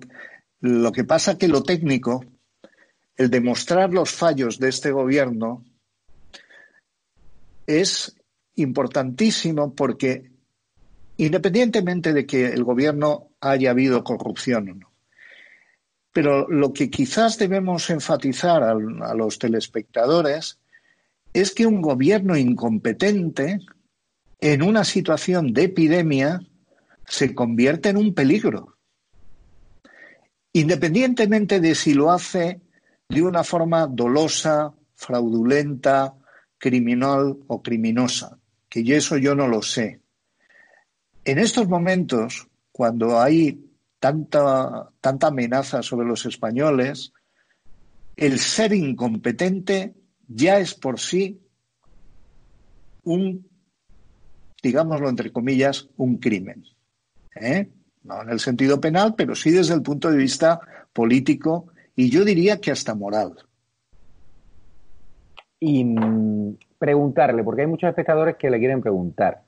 lo 0.61 0.93
que 0.93 1.03
pasa 1.03 1.37
que 1.37 1.49
lo 1.49 1.65
técnico, 1.65 2.25
el 3.17 3.31
demostrar 3.31 3.93
los 3.93 4.13
fallos 4.13 4.61
de 4.61 4.69
este 4.69 4.93
gobierno, 4.93 5.65
es 7.67 8.17
importantísimo 8.57 9.75
porque 9.75 10.31
independientemente 11.17 12.13
de 12.13 12.27
que 12.27 12.47
el 12.47 12.65
gobierno 12.65 13.31
haya 13.41 13.71
habido 13.71 14.03
corrupción 14.05 14.69
o 14.69 14.75
no, 14.75 14.93
pero 16.13 16.49
lo 16.49 16.73
que 16.73 16.91
quizás 16.91 17.39
debemos 17.39 17.91
enfatizar 17.91 18.63
a, 18.63 18.75
los 18.75 19.39
telespectadores 19.39 20.61
es 21.33 21.53
que 21.53 21.67
un 21.67 21.83
gobierno 21.83 22.37
incompetente 22.37 23.59
en 24.41 24.63
una 24.63 24.85
situación 24.85 25.53
de 25.53 25.65
epidemia 25.65 26.41
se 27.07 27.35
convierte 27.35 27.89
en 27.89 27.97
un 27.97 28.15
peligro. 28.15 28.77
Independientemente 30.53 31.59
de 31.59 31.75
si 31.75 31.95
lo 31.95 32.13
hace 32.13 32.61
de 33.09 33.23
una 33.23 33.43
forma 33.43 33.89
dolosa, 33.89 34.73
fraudulenta, 34.95 36.15
criminal 36.65 37.37
o 37.47 37.61
criminosa, 37.61 38.39
que 38.71 38.81
eso 38.97 39.19
yo 39.19 39.35
no 39.35 39.47
lo 39.49 39.61
sé. 39.61 40.01
En 41.23 41.39
estos 41.39 41.69
momentos, 41.69 42.49
cuando 42.73 43.21
hay 43.21 43.71
tanta, 43.99 44.89
tanta 44.99 45.27
amenaza 45.27 45.83
sobre 45.83 46.09
los 46.09 46.25
españoles, 46.25 47.13
el 48.17 48.39
ser 48.39 48.73
incompetente 48.73 49.93
ya 50.27 50.59
es 50.59 50.73
por 50.73 50.99
sí 50.99 51.39
un, 53.03 53.47
digámoslo 54.63 55.11
entre 55.11 55.33
comillas, 55.33 55.91
un 55.99 56.17
crimen. 56.17 56.65
¿eh? 57.37 57.69
No 58.05 58.23
en 58.23 58.31
el 58.31 58.41
sentido 58.41 58.81
penal, 58.81 59.15
pero 59.15 59.35
sí 59.35 59.51
desde 59.51 59.75
el 59.75 59.83
punto 59.83 60.11
de 60.11 60.17
vista 60.17 60.63
político 60.95 61.67
y 61.95 62.09
yo 62.09 62.25
diría 62.25 62.59
que 62.59 62.71
hasta 62.71 62.95
moral 62.95 63.35
y 65.65 65.85
mm, 65.85 66.57
preguntarle, 66.79 67.43
porque 67.43 67.63
hay 67.63 67.67
muchos 67.67 67.89
espectadores 67.89 68.37
que 68.37 68.51
le 68.51 68.59
quieren 68.59 68.83
preguntar. 68.83 69.41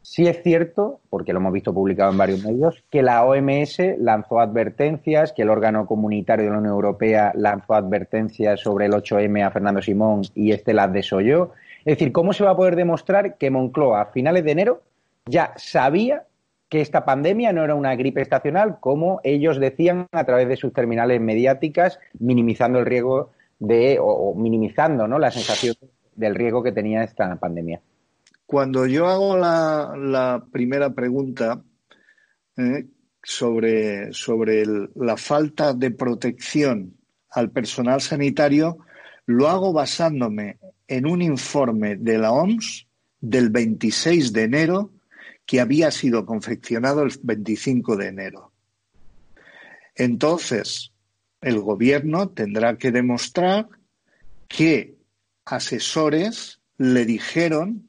Si 0.00 0.26
es 0.26 0.42
cierto, 0.42 1.00
porque 1.10 1.32
lo 1.32 1.38
hemos 1.38 1.52
visto 1.52 1.74
publicado 1.74 2.10
en 2.10 2.18
varios 2.18 2.44
medios, 2.44 2.82
que 2.90 3.02
la 3.02 3.24
OMS 3.24 3.78
lanzó 3.98 4.40
advertencias, 4.40 5.32
que 5.32 5.42
el 5.42 5.50
órgano 5.50 5.86
comunitario 5.86 6.46
de 6.46 6.50
la 6.50 6.58
Unión 6.58 6.72
Europea 6.74 7.32
lanzó 7.36 7.74
advertencias 7.74 8.60
sobre 8.60 8.86
el 8.86 8.92
8M 8.92 9.46
a 9.46 9.50
Fernando 9.50 9.82
Simón 9.82 10.22
y 10.34 10.52
este 10.52 10.72
las 10.72 10.92
desoyó. 10.92 11.52
Es 11.84 11.98
decir, 11.98 12.12
¿cómo 12.12 12.32
se 12.32 12.44
va 12.44 12.50
a 12.50 12.56
poder 12.56 12.74
demostrar 12.74 13.36
que 13.36 13.50
Moncloa 13.50 14.00
a 14.00 14.06
finales 14.06 14.42
de 14.42 14.52
enero 14.52 14.82
ya 15.26 15.52
sabía 15.56 16.24
que 16.68 16.80
esta 16.80 17.04
pandemia 17.04 17.52
no 17.52 17.62
era 17.62 17.74
una 17.74 17.94
gripe 17.94 18.22
estacional, 18.22 18.78
como 18.80 19.20
ellos 19.22 19.60
decían 19.60 20.06
a 20.10 20.24
través 20.24 20.48
de 20.48 20.56
sus 20.56 20.72
terminales 20.72 21.20
mediáticas, 21.20 22.00
minimizando 22.18 22.78
el 22.78 22.86
riesgo 22.86 23.30
de, 23.62 23.98
o, 24.00 24.34
minimizando 24.34 25.06
¿no? 25.06 25.18
la 25.18 25.30
sensación 25.30 25.76
del 26.16 26.34
riesgo 26.34 26.62
que 26.62 26.72
tenía 26.72 27.04
esta 27.04 27.36
pandemia. 27.36 27.80
cuando 28.44 28.86
yo 28.86 29.06
hago 29.06 29.36
la, 29.36 30.44
primera 30.50 30.92
pregunta 30.92 31.62
eh, 32.56 32.86
sobre, 33.22 34.12
sobre 34.12 34.64
la 34.96 35.16
falta 35.16 35.74
de 35.74 35.92
protección 35.92 36.94
al 37.30 37.50
personal 37.50 38.00
sanitario, 38.00 38.78
lo 39.26 39.48
hago 39.48 39.72
basándome 39.72 40.58
en 40.88 41.06
un 41.06 41.22
informe 41.22 41.96
de 41.96 42.18
la 42.18 42.32
OMS 42.32 42.88
del 43.20 43.48
26 43.50 44.32
de 44.32 44.42
enero 44.42 44.90
que 45.46 45.60
había 45.60 45.90
sido 45.92 46.26
confeccionado 46.26 47.02
el 47.02 47.12
25 47.22 47.96
de 47.96 48.08
enero. 48.08 48.52
Entonces, 49.94 50.91
el 51.42 51.60
gobierno 51.60 52.30
tendrá 52.30 52.78
que 52.78 52.92
demostrar 52.92 53.68
que 54.48 54.96
asesores 55.44 56.60
le 56.78 57.04
dijeron 57.04 57.88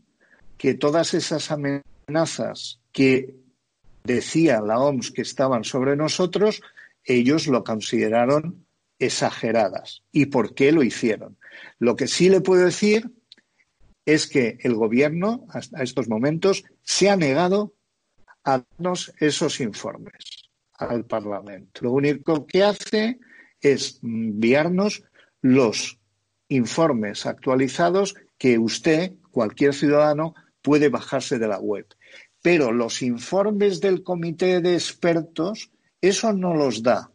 que 0.57 0.73
todas 0.73 1.13
esas 1.13 1.51
amenazas 1.51 2.79
que 2.91 3.35
decía 4.03 4.61
la 4.61 4.79
OMS 4.79 5.11
que 5.11 5.21
estaban 5.21 5.63
sobre 5.63 5.95
nosotros, 5.95 6.61
ellos 7.05 7.47
lo 7.47 7.63
consideraron 7.63 8.65
exageradas. 8.99 10.03
¿Y 10.11 10.27
por 10.27 10.55
qué 10.55 10.71
lo 10.71 10.83
hicieron? 10.83 11.37
Lo 11.79 11.95
que 11.95 12.07
sí 12.07 12.29
le 12.29 12.41
puedo 12.41 12.65
decir 12.65 13.11
es 14.05 14.27
que 14.27 14.57
el 14.61 14.75
gobierno, 14.75 15.45
hasta 15.49 15.81
estos 15.83 16.09
momentos, 16.09 16.63
se 16.81 17.09
ha 17.09 17.15
negado 17.15 17.73
a 18.43 18.63
darnos 18.77 19.13
esos 19.19 19.59
informes 19.59 20.49
al 20.73 21.05
Parlamento. 21.05 21.81
Lo 21.83 21.91
único 21.91 22.45
que 22.45 22.63
hace 22.63 23.19
es 23.63 23.99
enviarnos 24.03 25.03
los 25.41 25.99
informes 26.49 27.25
actualizados 27.25 28.15
que 28.37 28.59
usted, 28.59 29.13
cualquier 29.31 29.73
ciudadano, 29.73 30.35
puede 30.61 30.89
bajarse 30.89 31.39
de 31.39 31.47
la 31.47 31.59
web. 31.59 31.87
Pero 32.41 32.71
los 32.71 33.01
informes 33.01 33.79
del 33.79 34.03
comité 34.03 34.61
de 34.61 34.75
expertos, 34.75 35.71
eso 36.01 36.33
no 36.33 36.53
los 36.53 36.83
da. 36.83 37.09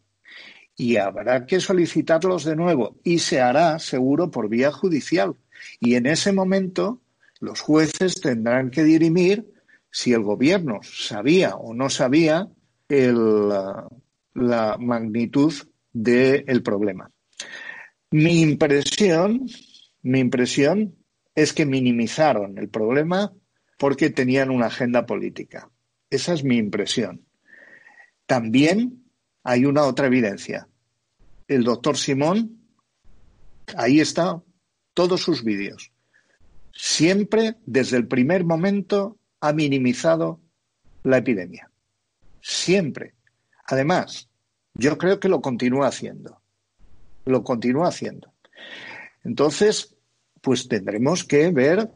Y 0.75 0.97
habrá 0.97 1.45
que 1.47 1.61
solicitarlos 1.61 2.45
de 2.45 2.57
nuevo 2.57 2.97
y 3.05 3.19
se 3.19 3.40
hará 3.40 3.78
seguro 3.78 4.31
por 4.31 4.49
vía 4.49 4.73
judicial. 4.73 5.37
Y 5.81 5.95
en 5.97 6.07
ese 6.07 6.33
momento 6.33 7.02
los 7.40 7.61
jueces 7.61 8.21
tendrán 8.21 8.71
que 8.71 8.85
dirimir 8.85 9.52
si 9.90 10.12
el 10.12 10.23
gobierno 10.23 10.81
sabía 10.83 11.57
o 11.57 11.75
no 11.75 11.90
sabía 11.90 12.49
la 12.88 13.88
magnitud 14.78 15.52
del 15.92 16.62
problema. 16.62 17.11
Mi 18.11 18.40
impresión, 18.40 19.47
mi 20.02 20.21
impresión 20.21 20.97
es 21.35 21.52
que 21.52 21.66
minimizaron 21.66 22.59
el 22.59 22.68
problema 22.68 23.33
porque 23.78 24.11
tenían 24.11 24.50
una 24.50 24.66
agenda 24.66 25.07
política. 25.07 25.71
Esa 26.11 26.33
es 26.33 26.42
mi 26.42 26.57
impresión. 26.57 27.26
También 28.26 29.04
hay 29.45 29.64
una 29.64 29.85
otra 29.85 30.07
evidencia. 30.07 30.68
El 31.47 31.64
doctor 31.64 31.97
Simón, 31.97 32.59
ahí 33.76 34.00
está, 34.00 34.42
todos 34.95 35.23
sus 35.23 35.45
vídeos. 35.45 35.92
Siempre, 36.73 37.57
desde 37.64 37.97
el 37.97 38.07
primer 38.07 38.45
momento, 38.45 39.18
ha 39.40 39.52
minimizado 39.52 40.40
la 41.04 41.18
epidemia. 41.18 41.71
Siempre. 42.40 43.14
Además, 43.66 44.28
yo 44.78 44.97
creo 44.97 45.20
que 45.20 45.28
lo 45.28 45.42
continúa 45.42 45.88
haciendo 45.88 46.40
lo 47.28 47.44
continúa 47.44 47.88
haciendo. 47.88 48.32
Entonces, 49.25 49.97
pues 50.40 50.68
tendremos 50.68 51.25
que 51.25 51.50
ver 51.50 51.90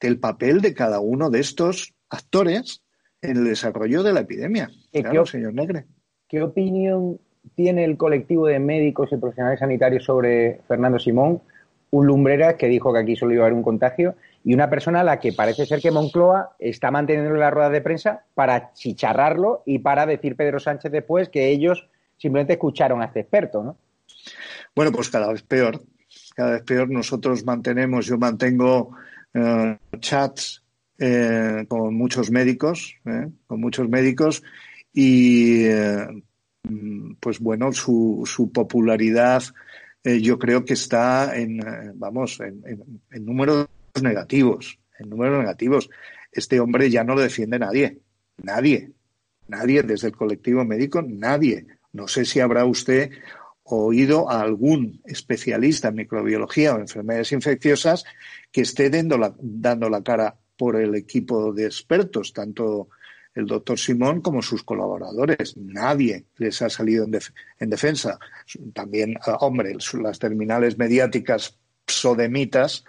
el 0.00 0.18
papel 0.18 0.60
de 0.60 0.74
cada 0.74 1.00
uno 1.00 1.30
de 1.30 1.40
estos 1.40 1.94
actores 2.08 2.82
en 3.20 3.36
el 3.36 3.44
desarrollo 3.44 4.02
de 4.02 4.12
la 4.12 4.20
epidemia. 4.20 4.70
Claro, 4.92 5.26
señor 5.26 5.54
Negre. 5.54 5.84
¿Qué 6.28 6.42
opinión 6.42 7.18
tiene 7.54 7.84
el 7.84 7.96
colectivo 7.96 8.46
de 8.46 8.58
médicos 8.58 9.10
y 9.12 9.16
profesionales 9.16 9.60
sanitarios 9.60 10.04
sobre 10.04 10.60
Fernando 10.68 10.98
Simón? 10.98 11.42
Un 11.90 12.06
lumbrera 12.06 12.56
que 12.56 12.68
dijo 12.68 12.92
que 12.92 13.00
aquí 13.00 13.16
solo 13.16 13.32
iba 13.32 13.42
a 13.42 13.46
haber 13.46 13.56
un 13.56 13.62
contagio 13.62 14.14
y 14.44 14.54
una 14.54 14.70
persona 14.70 15.00
a 15.00 15.04
la 15.04 15.18
que 15.18 15.32
parece 15.32 15.66
ser 15.66 15.80
que 15.80 15.90
Moncloa 15.90 16.56
está 16.58 16.90
manteniendo 16.90 17.34
la 17.34 17.50
rueda 17.50 17.70
de 17.70 17.80
prensa 17.80 18.24
para 18.34 18.72
chicharrarlo 18.72 19.62
y 19.66 19.80
para 19.80 20.06
decir 20.06 20.36
Pedro 20.36 20.58
Sánchez 20.58 20.92
después 20.92 21.28
que 21.28 21.48
ellos 21.48 21.88
simplemente 22.16 22.54
escucharon 22.54 23.02
a 23.02 23.06
este 23.06 23.20
experto, 23.20 23.62
¿no? 23.62 23.76
Bueno, 24.74 24.92
pues 24.92 25.08
cada 25.08 25.32
vez 25.32 25.42
peor. 25.42 25.82
Cada 26.34 26.52
vez 26.52 26.62
peor. 26.62 26.90
Nosotros 26.90 27.44
mantenemos, 27.44 28.06
yo 28.06 28.16
mantengo 28.18 28.92
eh, 29.34 29.76
chats 30.00 30.62
eh, 30.98 31.64
con 31.68 31.94
muchos 31.94 32.30
médicos, 32.30 32.94
eh, 33.04 33.28
con 33.46 33.60
muchos 33.60 33.88
médicos 33.88 34.42
y 34.92 35.66
pues 37.20 37.38
bueno, 37.38 37.72
su, 37.72 38.24
su 38.26 38.50
popularidad 38.52 39.42
yo 40.04 40.38
creo 40.38 40.64
que 40.64 40.74
está 40.74 41.38
en, 41.38 41.60
vamos, 41.94 42.40
en, 42.40 42.62
en, 43.10 43.24
números 43.24 43.68
negativos, 44.02 44.78
en 44.98 45.10
números 45.10 45.38
negativos. 45.38 45.90
Este 46.32 46.60
hombre 46.60 46.90
ya 46.90 47.04
no 47.04 47.14
lo 47.14 47.22
defiende 47.22 47.58
nadie, 47.58 47.98
nadie, 48.36 48.92
nadie 49.46 49.82
desde 49.82 50.08
el 50.08 50.16
colectivo 50.16 50.64
médico, 50.64 51.02
nadie. 51.02 51.66
No 51.92 52.08
sé 52.08 52.24
si 52.24 52.40
habrá 52.40 52.64
usted 52.64 53.10
oído 53.64 54.30
a 54.30 54.40
algún 54.40 55.00
especialista 55.04 55.88
en 55.88 55.96
microbiología 55.96 56.74
o 56.74 56.78
enfermedades 56.78 57.32
infecciosas 57.32 58.04
que 58.50 58.62
esté 58.62 58.88
dando 58.90 59.18
la, 59.18 59.34
dando 59.38 59.90
la 59.90 60.02
cara 60.02 60.36
por 60.56 60.76
el 60.76 60.94
equipo 60.94 61.52
de 61.52 61.66
expertos, 61.66 62.32
tanto 62.32 62.88
el 63.34 63.46
doctor 63.46 63.78
Simón 63.78 64.20
como 64.20 64.42
sus 64.42 64.64
colaboradores. 64.64 65.56
Nadie 65.56 66.26
les 66.36 66.60
ha 66.62 66.68
salido 66.68 67.04
en, 67.04 67.70
defensa. 67.70 68.18
También, 68.74 69.16
ah, 69.24 69.38
hombre, 69.40 69.76
las 70.02 70.18
terminales 70.18 70.76
mediáticas 70.76 71.56
sodemitas, 71.86 72.84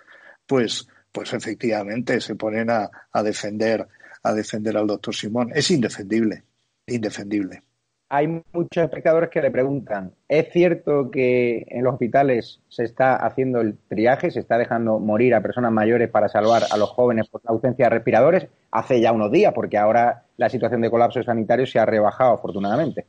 pues, 0.49 0.89
pues 1.13 1.31
efectivamente 1.33 2.19
se 2.19 2.35
ponen 2.35 2.69
a, 2.69 2.89
a 3.13 3.23
defender 3.23 3.87
a 4.21 4.33
defender 4.33 4.75
al 4.75 4.87
doctor 4.87 5.15
Simón. 5.15 5.49
Es 5.55 5.71
indefendible, 5.71 6.43
indefendible 6.87 7.63
hay 8.09 8.27
muchos 8.27 8.83
espectadores 8.83 9.29
que 9.29 9.41
le 9.41 9.51
preguntan, 9.51 10.13
¿es 10.27 10.51
cierto 10.51 11.11
que 11.11 11.63
en 11.69 11.83
los 11.83 11.93
hospitales 11.93 12.59
se 12.67 12.83
está 12.83 13.15
haciendo 13.15 13.61
el 13.61 13.77
triaje, 13.87 14.31
se 14.31 14.39
está 14.39 14.57
dejando 14.57 14.97
morir 14.99 15.35
a 15.35 15.41
personas 15.41 15.71
mayores 15.71 16.09
para 16.09 16.27
salvar 16.27 16.63
a 16.71 16.77
los 16.77 16.89
jóvenes 16.89 17.29
por 17.29 17.41
la 17.45 17.51
ausencia 17.51 17.85
de 17.85 17.89
respiradores? 17.91 18.47
Hace 18.71 18.99
ya 18.99 19.11
unos 19.11 19.31
días, 19.31 19.53
porque 19.53 19.77
ahora 19.77 20.25
la 20.37 20.49
situación 20.49 20.81
de 20.81 20.89
colapso 20.89 21.21
sanitario 21.21 21.67
se 21.67 21.77
ha 21.77 21.85
rebajado 21.85 22.33
afortunadamente. 22.33 23.05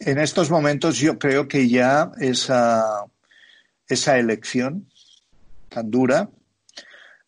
En 0.00 0.18
estos 0.18 0.50
momentos 0.50 0.98
yo 0.98 1.18
creo 1.18 1.48
que 1.48 1.68
ya 1.68 2.12
esa, 2.20 3.06
esa 3.88 4.18
elección 4.18 4.86
tan 5.70 5.90
dura 5.90 6.28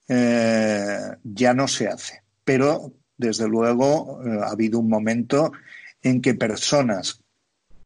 eh, 0.09 1.17
ya 1.23 1.55
no 1.55 1.69
se 1.69 1.89
hace. 1.89 2.23
Pero, 2.45 2.93
desde 3.17 3.49
luego, 3.49 4.21
eh, 4.25 4.39
ha 4.43 4.51
habido 4.51 4.79
un 4.79 4.89
momento 4.89 5.53
en 6.03 6.21
que 6.21 6.35
personas 6.35 7.23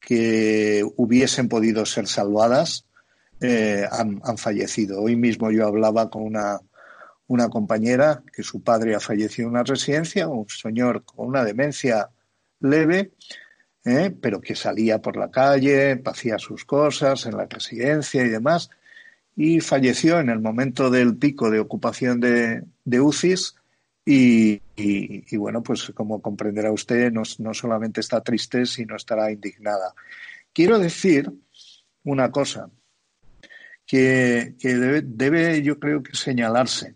que 0.00 0.84
hubiesen 0.96 1.48
podido 1.48 1.84
ser 1.84 2.06
salvadas 2.06 2.86
eh, 3.40 3.86
han, 3.90 4.20
fallecido. 4.38 5.02
Hoy 5.02 5.16
mismo 5.16 5.50
yo 5.50 5.66
hablaba 5.66 6.08
con 6.08 6.22
una, 6.22 6.60
una 7.26 7.48
compañera 7.48 8.22
que 8.32 8.42
su 8.42 8.62
padre 8.62 8.94
ha 8.94 9.00
fallecido 9.00 9.48
en 9.48 9.54
una 9.54 9.64
residencia, 9.64 10.28
un 10.28 10.48
señor 10.48 11.04
con 11.04 11.26
una 11.28 11.44
demencia 11.44 12.08
leve, 12.60 13.12
pero 14.20 14.40
que 14.40 14.56
salía 14.56 15.00
por 15.00 15.16
la 15.16 15.30
calle, 15.30 16.02
hacía 16.04 16.38
sus 16.38 16.64
cosas 16.64 17.24
en 17.26 17.36
la 17.36 17.46
residencia 17.46 18.24
y 18.24 18.28
demás, 18.28 18.68
y 19.36 19.60
falleció 19.60 20.18
en 20.18 20.30
el 20.30 20.40
momento 20.40 20.90
del 20.90 21.16
pico 21.16 21.50
de 21.50 21.60
ocupación 21.60 22.20
de, 22.20 22.64
de 22.84 23.00
UCIs 23.00 23.54
y, 24.08 25.36
bueno, 25.36 25.64
pues 25.64 25.90
como 25.94 26.22
comprenderá 26.22 26.70
usted, 26.70 27.12
no, 27.12 27.24
solamente 27.24 28.00
está 28.00 28.20
triste, 28.20 28.64
sino 28.64 28.94
estará 28.94 29.32
indignada. 29.32 29.94
Quiero 30.52 30.78
decir 30.78 31.30
una 32.04 32.30
cosa 32.30 32.70
que, 33.84 34.54
debe, 34.62 35.62
yo 35.62 35.80
creo 35.80 36.04
que 36.04 36.16
señalarse. 36.16 36.94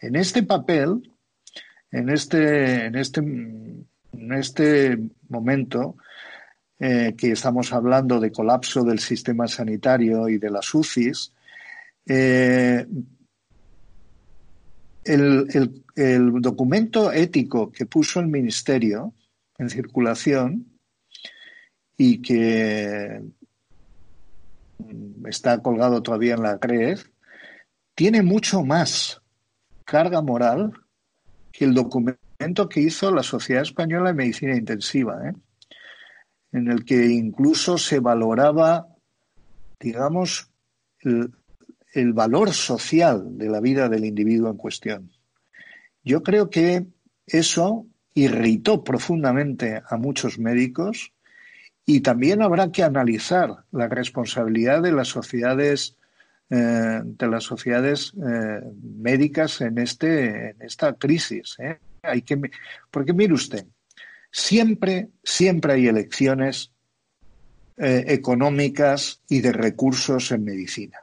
En 0.00 0.16
este 0.16 0.42
papel, 0.42 1.12
en 1.90 2.08
este, 2.08 2.86
en 2.86 2.94
este, 2.96 3.20
en 3.20 4.32
este 4.32 4.98
momento 5.28 5.96
eh, 6.78 7.14
que 7.16 7.32
estamos 7.32 7.74
hablando 7.74 8.20
de 8.20 8.32
colapso 8.32 8.84
del 8.84 9.00
sistema 9.00 9.48
sanitario 9.48 10.30
y 10.30 10.38
de 10.38 10.50
las 10.50 10.72
UCIs, 10.74 11.34
eh, 12.08 12.86
el, 15.04 16.40
documento 16.40 17.12
ético 17.12 17.70
que 17.70 17.86
puso 17.86 18.20
el 18.20 18.28
Ministerio 18.28 19.14
en 19.58 19.68
circulación 19.68 20.66
y 21.96 22.22
que 22.22 23.22
está 25.26 25.60
colgado 25.60 26.02
todavía 26.02 26.34
en 26.34 26.42
la 26.42 26.58
CREF, 26.58 27.08
tiene 27.94 28.22
mucho 28.22 28.64
más 28.64 29.20
carga 29.84 30.22
moral 30.22 30.72
que 31.50 31.64
el 31.64 31.74
documento 31.74 32.68
que 32.68 32.80
hizo 32.80 33.10
la 33.12 33.22
Sociedad 33.22 33.62
Española 33.62 34.10
de 34.10 34.14
Medicina 34.14 34.56
Intensiva, 34.56 35.28
¿eh? 35.28 35.34
en 36.52 36.70
el 36.70 36.84
que 36.84 37.06
incluso 37.06 37.76
se 37.76 37.98
valoraba, 37.98 38.86
digamos, 39.80 40.50
el, 41.00 41.32
el 41.92 42.12
valor 42.12 42.52
social 42.52 43.38
de 43.38 43.48
la 43.48 43.60
vida 43.60 43.88
del 43.88 44.04
individuo 44.04 44.50
en 44.50 44.56
cuestión. 44.56 45.10
Yo 46.04 46.22
creo 46.22 46.50
que 46.50 46.86
eso 47.26 47.86
irritó 48.14 48.82
profundamente 48.82 49.82
a 49.88 49.96
muchos 49.96 50.38
médicos 50.38 51.12
y 51.86 52.00
también 52.00 52.42
habrá 52.42 52.70
que 52.70 52.82
analizar 52.82 53.64
la 53.72 53.88
responsabilidad 53.88 54.82
de 54.82 54.92
las 54.92 55.08
sociedades 55.08 55.96
eh, 56.50 57.02
de 57.04 57.28
las 57.28 57.44
sociedades 57.44 58.14
eh, 58.14 58.62
médicas 58.82 59.60
en 59.60 59.78
este 59.78 60.50
en 60.50 60.62
esta 60.62 60.94
crisis. 60.94 61.56
¿eh? 61.58 61.78
Hay 62.02 62.22
que 62.22 62.40
porque 62.90 63.12
mire 63.12 63.34
usted, 63.34 63.66
siempre 64.30 65.08
siempre 65.22 65.74
hay 65.74 65.88
elecciones 65.88 66.72
económicas 67.80 69.22
y 69.28 69.40
de 69.40 69.52
recursos 69.52 70.32
en 70.32 70.42
medicina. 70.42 70.98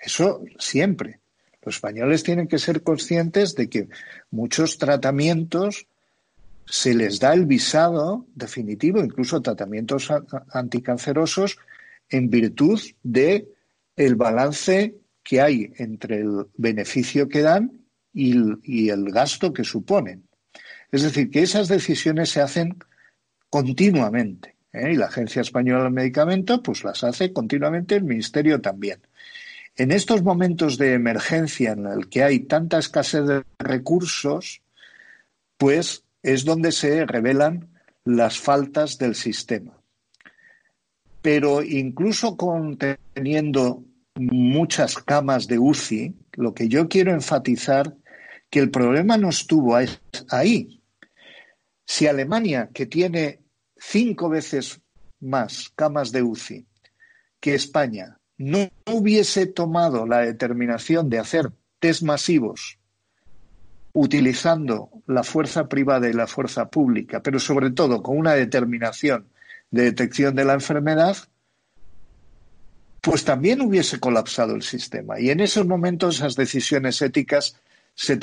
Eso 0.00 0.42
siempre. 0.58 1.20
Los 1.62 1.76
españoles 1.76 2.22
tienen 2.22 2.48
que 2.48 2.58
ser 2.58 2.82
conscientes 2.82 3.54
de 3.54 3.68
que 3.68 3.88
muchos 4.30 4.78
tratamientos 4.78 5.86
se 6.64 6.94
les 6.94 7.18
da 7.18 7.34
el 7.34 7.46
visado 7.46 8.26
definitivo, 8.34 9.02
incluso 9.02 9.42
tratamientos 9.42 10.10
anticancerosos, 10.52 11.58
en 12.08 12.30
virtud 12.30 12.80
de 13.02 13.48
el 13.96 14.14
balance 14.14 14.94
que 15.22 15.40
hay 15.40 15.72
entre 15.76 16.20
el 16.20 16.46
beneficio 16.56 17.28
que 17.28 17.42
dan 17.42 17.80
y 18.12 18.88
el, 18.88 19.12
gasto 19.12 19.52
que 19.52 19.64
suponen. 19.64 20.24
Es 20.90 21.02
decir, 21.02 21.30
que 21.30 21.42
esas 21.42 21.68
decisiones 21.68 22.30
se 22.30 22.40
hacen 22.40 22.76
continuamente. 23.48 24.56
¿eh? 24.72 24.92
Y 24.92 24.96
la 24.96 25.06
Agencia 25.06 25.42
Española 25.42 25.84
del 25.84 25.92
Medicamento, 25.92 26.62
pues 26.62 26.82
las 26.82 27.04
hace 27.04 27.32
continuamente, 27.32 27.94
el 27.96 28.04
Ministerio 28.04 28.60
también. 28.60 29.00
En 29.80 29.92
estos 29.92 30.22
momentos 30.22 30.76
de 30.76 30.92
emergencia 30.92 31.72
en 31.72 31.86
el 31.86 32.10
que 32.10 32.22
hay 32.22 32.40
tanta 32.40 32.78
escasez 32.78 33.26
de 33.26 33.44
recursos, 33.58 34.60
pues 35.56 36.04
es 36.22 36.44
donde 36.44 36.70
se 36.70 37.06
revelan 37.06 37.80
las 38.04 38.38
faltas 38.38 38.98
del 38.98 39.14
sistema. 39.14 39.80
Pero 41.22 41.62
incluso 41.62 42.36
teniendo 43.14 43.82
muchas 44.16 44.98
camas 44.98 45.46
de 45.46 45.58
UCI, 45.58 46.14
lo 46.32 46.52
que 46.52 46.68
yo 46.68 46.86
quiero 46.86 47.12
enfatizar 47.12 47.96
que 48.50 48.58
el 48.58 48.70
problema 48.70 49.16
no 49.16 49.30
estuvo 49.30 49.74
ahí. 50.28 50.82
Si 51.86 52.06
Alemania, 52.06 52.68
que 52.74 52.84
tiene 52.84 53.40
cinco 53.78 54.28
veces 54.28 54.82
más 55.20 55.70
camas 55.74 56.12
de 56.12 56.22
UCI 56.22 56.66
que 57.40 57.54
España, 57.54 58.19
no 58.40 58.70
hubiese 58.86 59.44
tomado 59.44 60.06
la 60.06 60.20
determinación 60.20 61.10
de 61.10 61.18
hacer 61.18 61.50
test 61.78 62.02
masivos 62.02 62.78
utilizando 63.92 64.88
la 65.06 65.24
fuerza 65.24 65.68
privada 65.68 66.08
y 66.08 66.14
la 66.14 66.26
fuerza 66.26 66.70
pública, 66.70 67.22
pero 67.22 67.38
sobre 67.38 67.70
todo 67.70 68.02
con 68.02 68.16
una 68.16 68.32
determinación 68.32 69.26
de 69.70 69.82
detección 69.82 70.34
de 70.34 70.46
la 70.46 70.54
enfermedad, 70.54 71.18
pues 73.02 73.26
también 73.26 73.60
hubiese 73.60 74.00
colapsado 74.00 74.54
el 74.54 74.62
sistema. 74.62 75.20
Y 75.20 75.28
en 75.28 75.40
esos 75.40 75.66
momentos 75.66 76.16
esas 76.16 76.34
decisiones 76.34 77.02
éticas 77.02 77.60
se, 77.94 78.16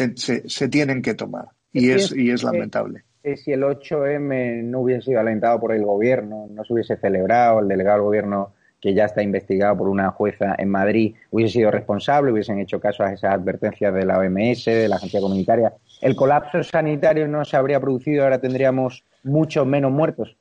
tienen 0.68 1.04
que 1.04 1.14
tomar. 1.14 1.50
Y 1.72 1.92
es, 1.92 2.12
y 2.12 2.32
es 2.32 2.42
lamentable. 2.42 3.04
Si 3.36 3.52
el 3.52 3.62
8M 3.62 4.64
no 4.64 4.80
hubiese 4.80 5.04
sido 5.04 5.20
alentado 5.20 5.60
por 5.60 5.76
el 5.76 5.84
gobierno, 5.84 6.48
no 6.50 6.64
se 6.64 6.74
hubiese 6.74 6.98
celebrado, 6.98 7.60
el 7.60 7.68
delegado 7.68 7.98
del 7.98 8.06
gobierno 8.06 8.57
que 8.80 8.94
ya 8.94 9.06
está 9.06 9.24
investigado 9.24 9.78
por 9.78 9.90
una 9.90 10.12
jueza 10.12 10.56
en 10.58 10.70
Madrid, 10.70 11.16
hubiese 11.32 11.54
sido 11.54 11.72
responsable, 11.72 12.32
hubiesen 12.32 12.60
hecho 12.60 12.80
caso 12.80 13.04
a 13.04 13.12
esas 13.12 13.34
advertencias 13.34 13.94
de 13.94 14.06
la 14.06 14.20
OMS, 14.20 14.66
de 14.66 14.88
la 14.88 14.98
agencia 14.98 15.20
comunitaria, 15.20 15.74
el 16.02 16.16
colapso 16.16 16.64
sanitario 16.64 17.28
no 17.28 17.44
se 17.44 17.58
habría 17.58 17.80
producido, 17.80 18.24
ahora 18.24 18.40
tendríamos 18.40 19.04
muchos 19.24 19.66
menos 19.66 19.92
muertos. 19.92 20.36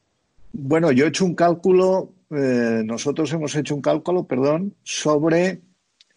Bueno, 0.52 0.92
yo 0.92 1.06
he 1.06 1.08
hecho 1.08 1.24
un 1.24 1.34
cálculo, 1.34 2.12
eh, 2.30 2.82
nosotros 2.84 3.32
hemos 3.32 3.54
hecho 3.56 3.74
un 3.74 3.82
cálculo, 3.82 4.24
perdón, 4.24 4.74
sobre 4.82 5.60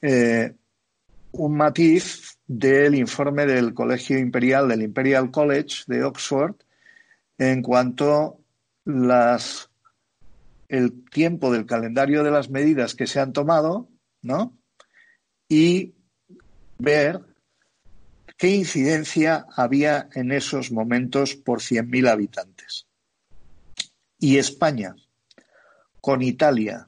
eh, 0.02 0.54
un 1.32 1.56
matiz 1.56 2.38
del 2.48 2.96
informe 2.96 3.46
del 3.46 3.74
Colegio 3.74 4.18
Imperial, 4.18 4.68
del 4.68 4.82
Imperial 4.82 5.32
College 5.32 5.84
de 5.88 6.04
Oxford, 6.04 6.56
en 7.38 7.62
cuanto 7.62 8.40
las 8.86 9.69
el 10.70 11.04
tiempo 11.10 11.52
del 11.52 11.66
calendario 11.66 12.24
de 12.24 12.32
las 12.32 12.50
medidas 12.50 12.96
que 12.96 13.08
se 13.08 13.20
han 13.20 13.34
tomado, 13.34 13.90
¿no? 14.22 14.58
Y 15.50 15.96
ver 16.78 17.26
qué 18.38 18.50
incidencia 18.56 19.46
había 19.56 20.08
en 20.14 20.32
esos 20.32 20.72
momentos 20.72 21.36
por 21.36 21.60
100.000 21.60 22.08
habitantes. 22.08 22.88
Y 24.20 24.38
España, 24.38 24.96
con 26.00 26.22
Italia, 26.22 26.88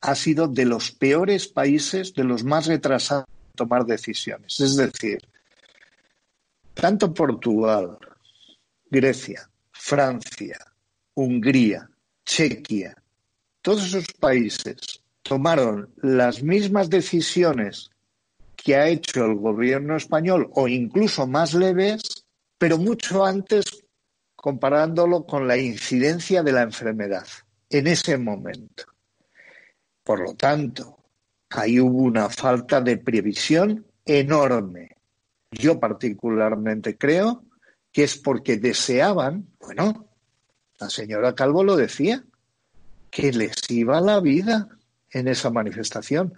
ha 0.00 0.14
sido 0.14 0.48
de 0.48 0.64
los 0.64 0.90
peores 0.90 1.46
países, 1.46 2.12
de 2.12 2.24
los 2.24 2.44
más 2.44 2.66
retrasados 2.66 3.26
en 3.28 3.52
tomar 3.54 3.86
decisiones. 3.86 4.60
Es 4.60 4.76
decir, 4.76 5.18
tanto 6.74 7.14
Portugal, 7.14 7.98
Grecia, 8.90 9.48
Francia, 9.72 10.58
Hungría, 11.14 11.88
Chequia, 12.26 12.94
todos 13.62 13.86
esos 13.86 14.12
países 14.18 14.76
tomaron 15.22 15.88
las 16.02 16.42
mismas 16.42 16.90
decisiones 16.90 17.88
que 18.56 18.74
ha 18.74 18.88
hecho 18.88 19.24
el 19.24 19.36
gobierno 19.36 19.96
español 19.96 20.50
o 20.54 20.66
incluso 20.66 21.26
más 21.26 21.54
leves, 21.54 22.26
pero 22.58 22.78
mucho 22.78 23.24
antes 23.24 23.64
comparándolo 24.34 25.24
con 25.24 25.46
la 25.46 25.56
incidencia 25.56 26.42
de 26.42 26.52
la 26.52 26.62
enfermedad 26.62 27.26
en 27.70 27.86
ese 27.86 28.18
momento. 28.18 28.84
Por 30.02 30.20
lo 30.20 30.34
tanto, 30.34 30.98
ahí 31.50 31.78
hubo 31.78 31.98
una 32.02 32.28
falta 32.28 32.80
de 32.80 32.98
previsión 32.98 33.86
enorme. 34.04 34.96
Yo 35.52 35.78
particularmente 35.78 36.98
creo 36.98 37.44
que 37.92 38.02
es 38.04 38.18
porque 38.18 38.56
deseaban, 38.56 39.48
bueno, 39.60 40.06
la 40.78 40.90
señora 40.90 41.34
Calvo 41.34 41.64
lo 41.64 41.76
decía, 41.76 42.24
que 43.10 43.32
les 43.32 43.70
iba 43.70 44.00
la 44.00 44.20
vida 44.20 44.68
en 45.10 45.28
esa 45.28 45.50
manifestación. 45.50 46.34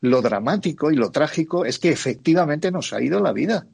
Lo 0.00 0.22
dramático 0.22 0.90
y 0.90 0.96
lo 0.96 1.10
trágico 1.10 1.64
es 1.64 1.78
que 1.78 1.90
efectivamente 1.90 2.70
nos 2.70 2.92
ha 2.92 3.00
ido 3.00 3.20
la 3.20 3.32
vida. 3.32 3.66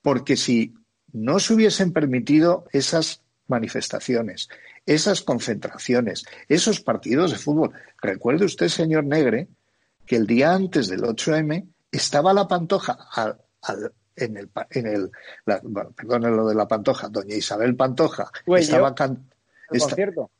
Porque 0.00 0.36
si 0.36 0.74
no 1.12 1.40
se 1.40 1.54
hubiesen 1.54 1.92
permitido 1.92 2.66
esas 2.72 3.22
manifestaciones, 3.48 4.48
esas 4.86 5.22
concentraciones, 5.22 6.24
esos 6.48 6.80
partidos 6.80 7.32
de 7.32 7.38
fútbol. 7.38 7.72
Recuerde 8.00 8.44
usted, 8.44 8.68
señor 8.68 9.04
Negre, 9.04 9.48
que 10.06 10.16
el 10.16 10.26
día 10.26 10.54
antes 10.54 10.88
del 10.88 11.02
8M 11.02 11.68
estaba 11.90 12.32
la 12.32 12.48
pantoja 12.48 12.98
al, 13.12 13.92
en 14.16 14.36
el, 14.36 14.50
en 14.70 14.86
el 14.86 15.10
perdón, 15.44 16.36
lo 16.36 16.46
de 16.48 16.54
la 16.54 16.68
Pantoja, 16.68 17.08
doña 17.08 17.34
Isabel 17.34 17.76
Pantoja, 17.76 18.30
estaba 18.46 18.94
¿El 19.70 19.80
concierto? 19.80 20.30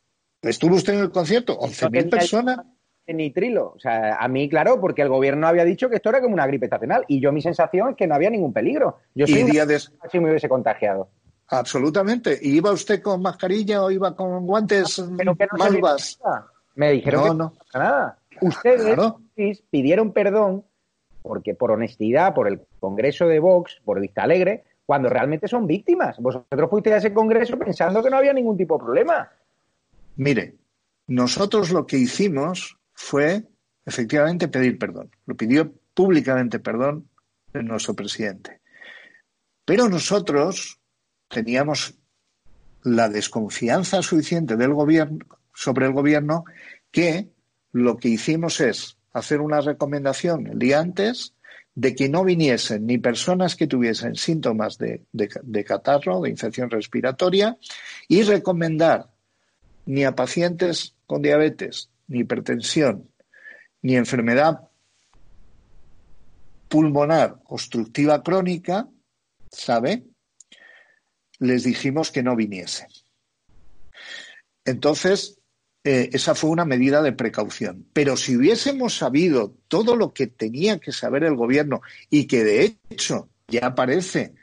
¿Estuvo 0.42 0.74
usted 0.74 0.94
en 0.94 1.00
el 1.00 1.10
concierto? 1.10 1.58
¿11.000 1.58 2.10
personas? 2.10 2.58
En 3.06 3.16
nitrilo. 3.16 3.72
O 3.76 3.78
sea, 3.78 4.16
a 4.16 4.28
mí, 4.28 4.48
claro, 4.48 4.80
porque 4.80 5.02
el 5.02 5.08
gobierno 5.08 5.46
había 5.46 5.64
dicho 5.64 5.88
que 5.88 5.96
esto 5.96 6.10
era 6.10 6.20
como 6.20 6.34
una 6.34 6.46
gripe 6.46 6.66
estacional 6.66 7.04
y 7.08 7.20
yo 7.20 7.32
mi 7.32 7.40
sensación 7.40 7.90
es 7.90 7.96
que 7.96 8.06
no 8.06 8.14
había 8.14 8.30
ningún 8.30 8.52
peligro. 8.52 8.98
Yo 9.14 9.26
soy 9.26 9.44
día 9.44 9.66
de... 9.66 9.78
si 9.78 10.20
me 10.20 10.30
hubiese 10.30 10.48
contagiado. 10.48 11.08
Absolutamente. 11.48 12.38
¿Y 12.40 12.56
iba 12.56 12.72
usted 12.72 13.02
con 13.02 13.22
mascarilla 13.22 13.82
o 13.82 13.90
iba 13.90 14.16
con 14.16 14.46
guantes 14.46 14.98
ah, 14.98 15.08
Pero 15.16 15.36
que 15.36 15.46
malvas? 15.56 16.18
Me 16.74 16.92
dijeron 16.92 17.22
que 17.22 17.34
no 17.34 17.52
pasa 17.52 17.78
nada. 17.78 18.18
Ustedes 18.40 19.62
pidieron 19.70 20.12
perdón 20.12 20.64
porque 21.22 21.54
por 21.54 21.70
honestidad, 21.70 22.34
por 22.34 22.48
el 22.48 22.60
Congreso 22.82 23.28
de 23.28 23.38
Vox, 23.38 23.80
por 23.84 24.00
Vista 24.00 24.24
Alegre, 24.24 24.64
cuando 24.84 25.08
realmente 25.08 25.46
son 25.46 25.68
víctimas. 25.68 26.18
Vosotros 26.18 26.68
fuisteis 26.68 26.94
a 26.94 26.98
ese 26.98 27.14
congreso 27.14 27.56
pensando 27.56 28.02
que 28.02 28.10
no 28.10 28.16
había 28.16 28.32
ningún 28.32 28.56
tipo 28.56 28.76
de 28.76 28.84
problema. 28.84 29.30
Mire, 30.16 30.56
nosotros 31.06 31.70
lo 31.70 31.86
que 31.86 31.96
hicimos 31.96 32.76
fue 32.92 33.44
efectivamente 33.86 34.48
pedir 34.48 34.78
perdón. 34.80 35.12
Lo 35.26 35.36
pidió 35.36 35.72
públicamente 35.94 36.58
perdón 36.58 37.08
nuestro 37.54 37.94
presidente. 37.94 38.60
Pero 39.64 39.88
nosotros 39.88 40.80
teníamos 41.28 41.94
la 42.82 43.08
desconfianza 43.08 44.02
suficiente 44.02 44.56
del 44.56 44.74
gobierno 44.74 45.24
sobre 45.54 45.86
el 45.86 45.92
gobierno 45.92 46.44
que 46.90 47.28
lo 47.70 47.96
que 47.96 48.08
hicimos 48.08 48.60
es 48.60 48.98
hacer 49.12 49.40
una 49.40 49.60
recomendación 49.60 50.48
el 50.48 50.58
día 50.58 50.80
antes 50.80 51.34
de 51.74 51.94
que 51.94 52.08
no 52.08 52.24
viniesen 52.24 52.86
ni 52.86 52.98
personas 52.98 53.56
que 53.56 53.66
tuviesen 53.66 54.14
síntomas 54.14 54.78
de, 54.78 55.04
de, 55.12 55.64
catarro, 55.64 56.20
de 56.20 56.30
infección 56.30 56.70
respiratoria, 56.70 57.58
y 58.08 58.22
recomendar 58.22 59.10
ni 59.86 60.04
a 60.04 60.14
pacientes 60.14 60.94
con 61.06 61.22
diabetes, 61.22 61.90
ni 62.08 62.20
hipertensión, 62.20 63.08
ni 63.80 63.96
enfermedad 63.96 64.68
pulmonar 66.68 67.38
obstructiva 67.46 68.22
crónica, 68.22 68.88
¿sabe? 69.50 70.04
Les 71.38 71.64
dijimos 71.64 72.10
que 72.10 72.22
no 72.22 72.36
viniesen. 72.36 72.88
Entonces, 74.64 75.41
eh, 75.84 76.10
esa 76.12 76.34
fue 76.34 76.50
una 76.50 76.64
medida 76.64 77.02
de 77.02 77.12
precaución. 77.12 77.86
Pero 77.92 78.16
si 78.16 78.36
hubiésemos 78.36 78.96
sabido 78.96 79.56
todo 79.68 79.96
lo 79.96 80.12
que 80.12 80.28
tenía 80.28 80.78
que 80.78 80.92
saber 80.92 81.24
el 81.24 81.34
gobierno 81.34 81.82
y 82.08 82.26
que 82.26 82.44
de 82.44 82.76
hecho 82.90 83.28
ya 83.48 83.74
parece 83.74 84.34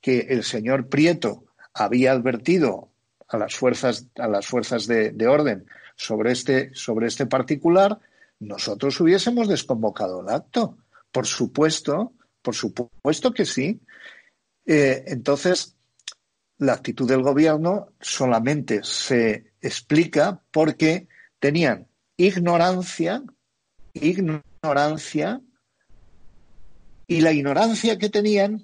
que 0.00 0.20
el 0.30 0.42
señor 0.42 0.88
Prieto 0.88 1.44
había 1.74 2.12
advertido 2.12 2.90
a 3.28 3.36
las 3.36 3.54
fuerzas, 3.54 4.06
a 4.16 4.28
las 4.28 4.46
fuerzas 4.46 4.86
de, 4.86 5.26
orden 5.26 5.66
sobre 5.96 6.32
este, 6.32 6.70
sobre 6.74 7.08
este 7.08 7.26
particular, 7.26 7.98
nosotros 8.38 9.00
hubiésemos 9.00 9.48
desconvocado 9.48 10.20
el 10.20 10.28
acto. 10.28 10.78
Por 11.12 11.26
supuesto, 11.26 12.12
por 12.40 12.54
supuesto 12.54 13.32
que 13.32 13.44
sí. 13.44 13.80
Eh, 14.64 15.04
entonces, 15.06 15.76
la 16.58 16.74
actitud 16.74 17.08
del 17.08 17.22
gobierno 17.22 17.88
solamente 18.00 18.80
se 18.82 19.52
explica 19.66 20.40
porque 20.50 21.08
tenían 21.38 21.86
ignorancia, 22.16 23.22
ignorancia, 23.94 25.40
y 27.06 27.20
la 27.20 27.32
ignorancia 27.32 27.98
que 27.98 28.08
tenían 28.08 28.62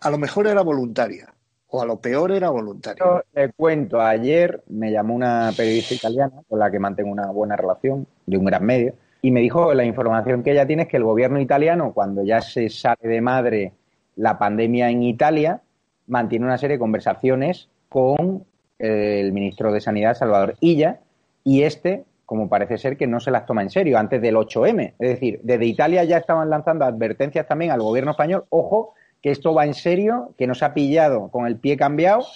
a 0.00 0.10
lo 0.10 0.18
mejor 0.18 0.46
era 0.46 0.62
voluntaria 0.62 1.32
o 1.68 1.82
a 1.82 1.86
lo 1.86 2.00
peor 2.00 2.30
era 2.32 2.50
voluntaria. 2.50 3.04
Yo 3.04 3.22
le 3.32 3.52
cuento, 3.52 4.00
ayer 4.00 4.62
me 4.68 4.92
llamó 4.92 5.14
una 5.14 5.52
periodista 5.56 5.94
italiana 5.94 6.42
con 6.48 6.58
la 6.58 6.70
que 6.70 6.78
mantengo 6.78 7.10
una 7.10 7.30
buena 7.30 7.56
relación, 7.56 8.06
de 8.26 8.36
un 8.36 8.44
gran 8.44 8.64
medio, 8.64 8.94
y 9.22 9.30
me 9.30 9.40
dijo 9.40 9.74
la 9.74 9.84
información 9.84 10.42
que 10.42 10.52
ella 10.52 10.66
tiene 10.66 10.82
es 10.82 10.88
que 10.88 10.98
el 10.98 11.04
gobierno 11.04 11.40
italiano, 11.40 11.92
cuando 11.92 12.22
ya 12.22 12.40
se 12.42 12.68
sale 12.68 13.08
de 13.08 13.20
madre 13.20 13.72
la 14.16 14.38
pandemia 14.38 14.90
en 14.90 15.02
Italia, 15.02 15.62
mantiene 16.06 16.44
una 16.44 16.58
serie 16.58 16.76
de 16.76 16.80
conversaciones 16.80 17.68
con 17.88 18.44
el 18.78 19.32
ministro 19.32 19.72
de 19.72 19.80
Sanidad, 19.80 20.14
Salvador 20.14 20.56
Illa, 20.60 21.00
y 21.42 21.62
este, 21.62 22.04
como 22.26 22.48
parece 22.48 22.78
ser, 22.78 22.96
que 22.96 23.06
no 23.06 23.20
se 23.20 23.30
las 23.30 23.46
toma 23.46 23.62
en 23.62 23.70
serio 23.70 23.98
antes 23.98 24.20
del 24.20 24.36
8M. 24.36 24.94
Es 24.98 25.08
decir, 25.08 25.40
desde 25.42 25.66
Italia 25.66 26.04
ya 26.04 26.18
estaban 26.18 26.50
lanzando 26.50 26.84
advertencias 26.84 27.46
también 27.46 27.70
al 27.70 27.82
gobierno 27.82 28.12
español, 28.12 28.44
ojo, 28.48 28.94
que 29.22 29.30
esto 29.30 29.54
va 29.54 29.64
en 29.64 29.74
serio, 29.74 30.34
que 30.36 30.46
nos 30.46 30.62
ha 30.62 30.74
pillado 30.74 31.28
con 31.28 31.46
el 31.46 31.56
pie 31.56 31.76
cambiado, 31.78 32.26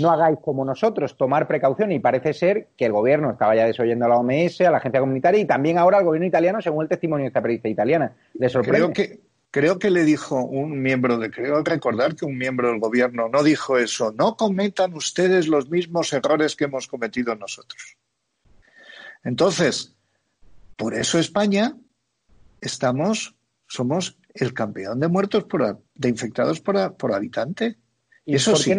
no 0.00 0.10
hagáis 0.10 0.38
como 0.40 0.64
nosotros, 0.64 1.16
tomar 1.16 1.46
precaución. 1.46 1.92
Y 1.92 2.00
parece 2.00 2.32
ser 2.32 2.66
que 2.76 2.86
el 2.86 2.92
gobierno 2.92 3.30
estaba 3.30 3.54
ya 3.54 3.64
desoyendo 3.64 4.06
a 4.06 4.08
la 4.08 4.16
OMS, 4.16 4.60
a 4.62 4.70
la 4.70 4.78
agencia 4.78 5.00
comunitaria 5.00 5.40
y 5.40 5.44
también 5.44 5.78
ahora 5.78 5.98
al 5.98 6.04
gobierno 6.04 6.26
italiano, 6.26 6.60
según 6.60 6.82
el 6.82 6.88
testimonio 6.88 7.24
de 7.24 7.28
esta 7.28 7.42
periodista 7.42 7.68
italiana. 7.68 8.12
¿Le 8.34 8.48
sorprende? 8.48 8.92
Creo 8.92 8.92
que, 8.92 9.20
creo 9.52 9.78
que 9.78 9.90
le 9.90 10.04
dijo 10.04 10.42
un 10.42 10.80
miembro 10.82 11.18
de, 11.18 11.30
creo 11.30 11.62
recordar 11.62 12.16
que 12.16 12.24
un 12.24 12.36
miembro 12.36 12.68
del 12.68 12.80
gobierno 12.80 13.28
no 13.28 13.44
dijo 13.44 13.78
eso, 13.78 14.12
no 14.12 14.36
cometan 14.36 14.94
ustedes 14.94 15.46
los 15.46 15.68
mismos 15.68 16.12
errores 16.12 16.56
que 16.56 16.64
hemos 16.64 16.88
cometido 16.88 17.36
nosotros. 17.36 17.96
Entonces, 19.22 19.94
por 20.76 20.94
eso 20.94 21.18
España 21.18 21.76
estamos, 22.60 23.36
somos 23.68 24.18
el 24.34 24.54
campeón 24.54 24.98
de 24.98 25.08
muertos 25.08 25.44
por, 25.44 25.82
de 25.94 26.08
infectados 26.08 26.60
por, 26.60 26.96
por 26.96 27.12
habitante. 27.12 27.76
¿Y 28.24 28.36
eso 28.36 28.56
sí. 28.56 28.74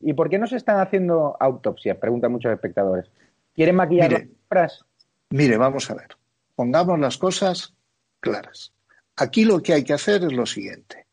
¿Y 0.00 0.12
por 0.12 0.28
qué 0.28 0.38
no 0.38 0.48
se 0.48 0.56
están 0.56 0.80
haciendo 0.80 1.36
autopsias? 1.38 1.96
Preguntan 1.96 2.32
muchos 2.32 2.52
espectadores. 2.52 3.08
¿Quieren 3.54 3.76
maquillar 3.76 4.12
las 4.12 4.22
cifras? 4.22 4.84
Mire, 5.30 5.56
vamos 5.56 5.88
a 5.90 5.94
ver. 5.94 6.08
Pongamos 6.56 6.98
las 6.98 7.16
cosas 7.16 7.72
claras. 8.18 8.72
Aquí 9.20 9.44
lo 9.44 9.62
que 9.62 9.74
hay 9.74 9.84
que 9.84 9.92
hacer 9.92 10.24
es 10.24 10.32
lo 10.32 10.46
siguiente. 10.46 11.06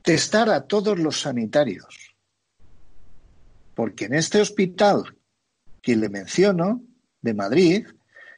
Testar 0.00 0.48
a 0.48 0.62
todos 0.62 0.96
los 0.96 1.20
sanitarios. 1.20 2.14
Porque 3.74 4.04
en 4.04 4.14
este 4.14 4.40
hospital 4.40 5.16
que 5.82 5.96
le 5.96 6.08
menciono, 6.08 6.82
de 7.20 7.34
Madrid, 7.34 7.88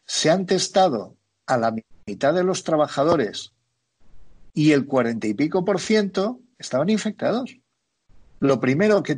se 0.07 0.31
han 0.31 0.47
testado 0.47 1.19
a 1.45 1.59
la 1.59 1.75
mitad 2.07 2.33
de 2.33 2.43
los 2.43 2.65
trabajadores 2.65 3.53
y 4.55 4.73
el 4.73 4.87
cuarenta 4.87 5.27
y 5.27 5.35
pico 5.35 5.63
por 5.63 5.79
ciento 5.79 6.41
estaban 6.59 6.89
infectados. 6.89 7.59
Lo 8.39 8.59
primero 8.59 9.03
que, 9.03 9.17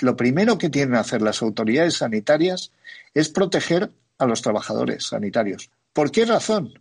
lo, 0.00 0.16
primero 0.16 0.58
que 0.58 0.68
tienen 0.68 0.94
que 0.94 0.98
hacer 0.98 1.22
las 1.22 1.42
autoridades 1.42 1.98
sanitarias 1.98 2.72
es 3.14 3.28
proteger 3.28 3.92
a 4.18 4.26
los 4.26 4.42
trabajadores 4.42 5.06
sanitarios. 5.06 5.70
¿Por 5.92 6.10
qué 6.10 6.24
razón? 6.24 6.74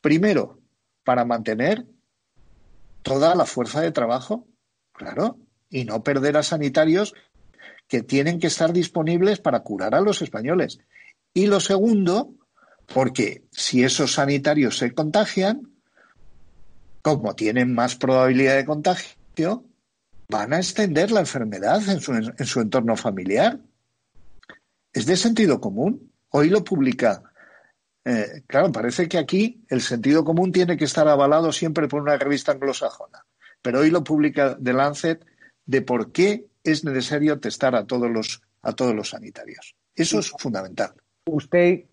Primero, 0.00 0.59
para 1.04 1.24
mantener 1.24 1.86
toda 3.02 3.34
la 3.34 3.46
fuerza 3.46 3.80
de 3.80 3.92
trabajo, 3.92 4.46
claro, 4.92 5.38
y 5.68 5.84
no 5.84 6.02
perder 6.02 6.36
a 6.36 6.42
sanitarios 6.42 7.14
que 7.88 8.02
tienen 8.02 8.38
que 8.38 8.46
estar 8.46 8.72
disponibles 8.72 9.40
para 9.40 9.60
curar 9.60 9.94
a 9.94 10.00
los 10.00 10.22
españoles. 10.22 10.78
Y 11.34 11.46
lo 11.46 11.60
segundo, 11.60 12.34
porque 12.86 13.44
si 13.50 13.82
esos 13.82 14.12
sanitarios 14.12 14.78
se 14.78 14.92
contagian, 14.92 15.72
como 17.02 17.34
tienen 17.34 17.74
más 17.74 17.96
probabilidad 17.96 18.56
de 18.56 18.64
contagio, 18.64 19.64
van 20.28 20.52
a 20.52 20.58
extender 20.58 21.10
la 21.10 21.20
enfermedad 21.20 21.88
en 21.88 22.00
su, 22.00 22.12
en 22.12 22.46
su 22.46 22.60
entorno 22.60 22.96
familiar. 22.96 23.58
Es 24.92 25.06
de 25.06 25.16
sentido 25.16 25.60
común. 25.60 26.12
Hoy 26.30 26.50
lo 26.50 26.62
publica 26.62 27.29
eh, 28.04 28.42
claro, 28.46 28.72
parece 28.72 29.08
que 29.08 29.18
aquí 29.18 29.62
el 29.68 29.80
sentido 29.80 30.24
común 30.24 30.52
tiene 30.52 30.76
que 30.76 30.84
estar 30.84 31.06
avalado 31.08 31.52
siempre 31.52 31.88
por 31.88 32.02
una 32.02 32.16
revista 32.16 32.52
anglosajona. 32.52 33.26
Pero 33.62 33.80
hoy 33.80 33.90
lo 33.90 34.02
publica 34.02 34.56
The 34.62 34.72
Lancet 34.72 35.24
de 35.66 35.82
por 35.82 36.12
qué 36.12 36.46
es 36.64 36.84
necesario 36.84 37.40
testar 37.40 37.74
a 37.74 37.86
todos 37.86 38.10
los, 38.10 38.42
a 38.62 38.72
todos 38.72 38.94
los 38.94 39.10
sanitarios. 39.10 39.74
Eso 39.94 40.18
es 40.18 40.30
fundamental. 40.30 40.92
¿Usted 41.26 41.84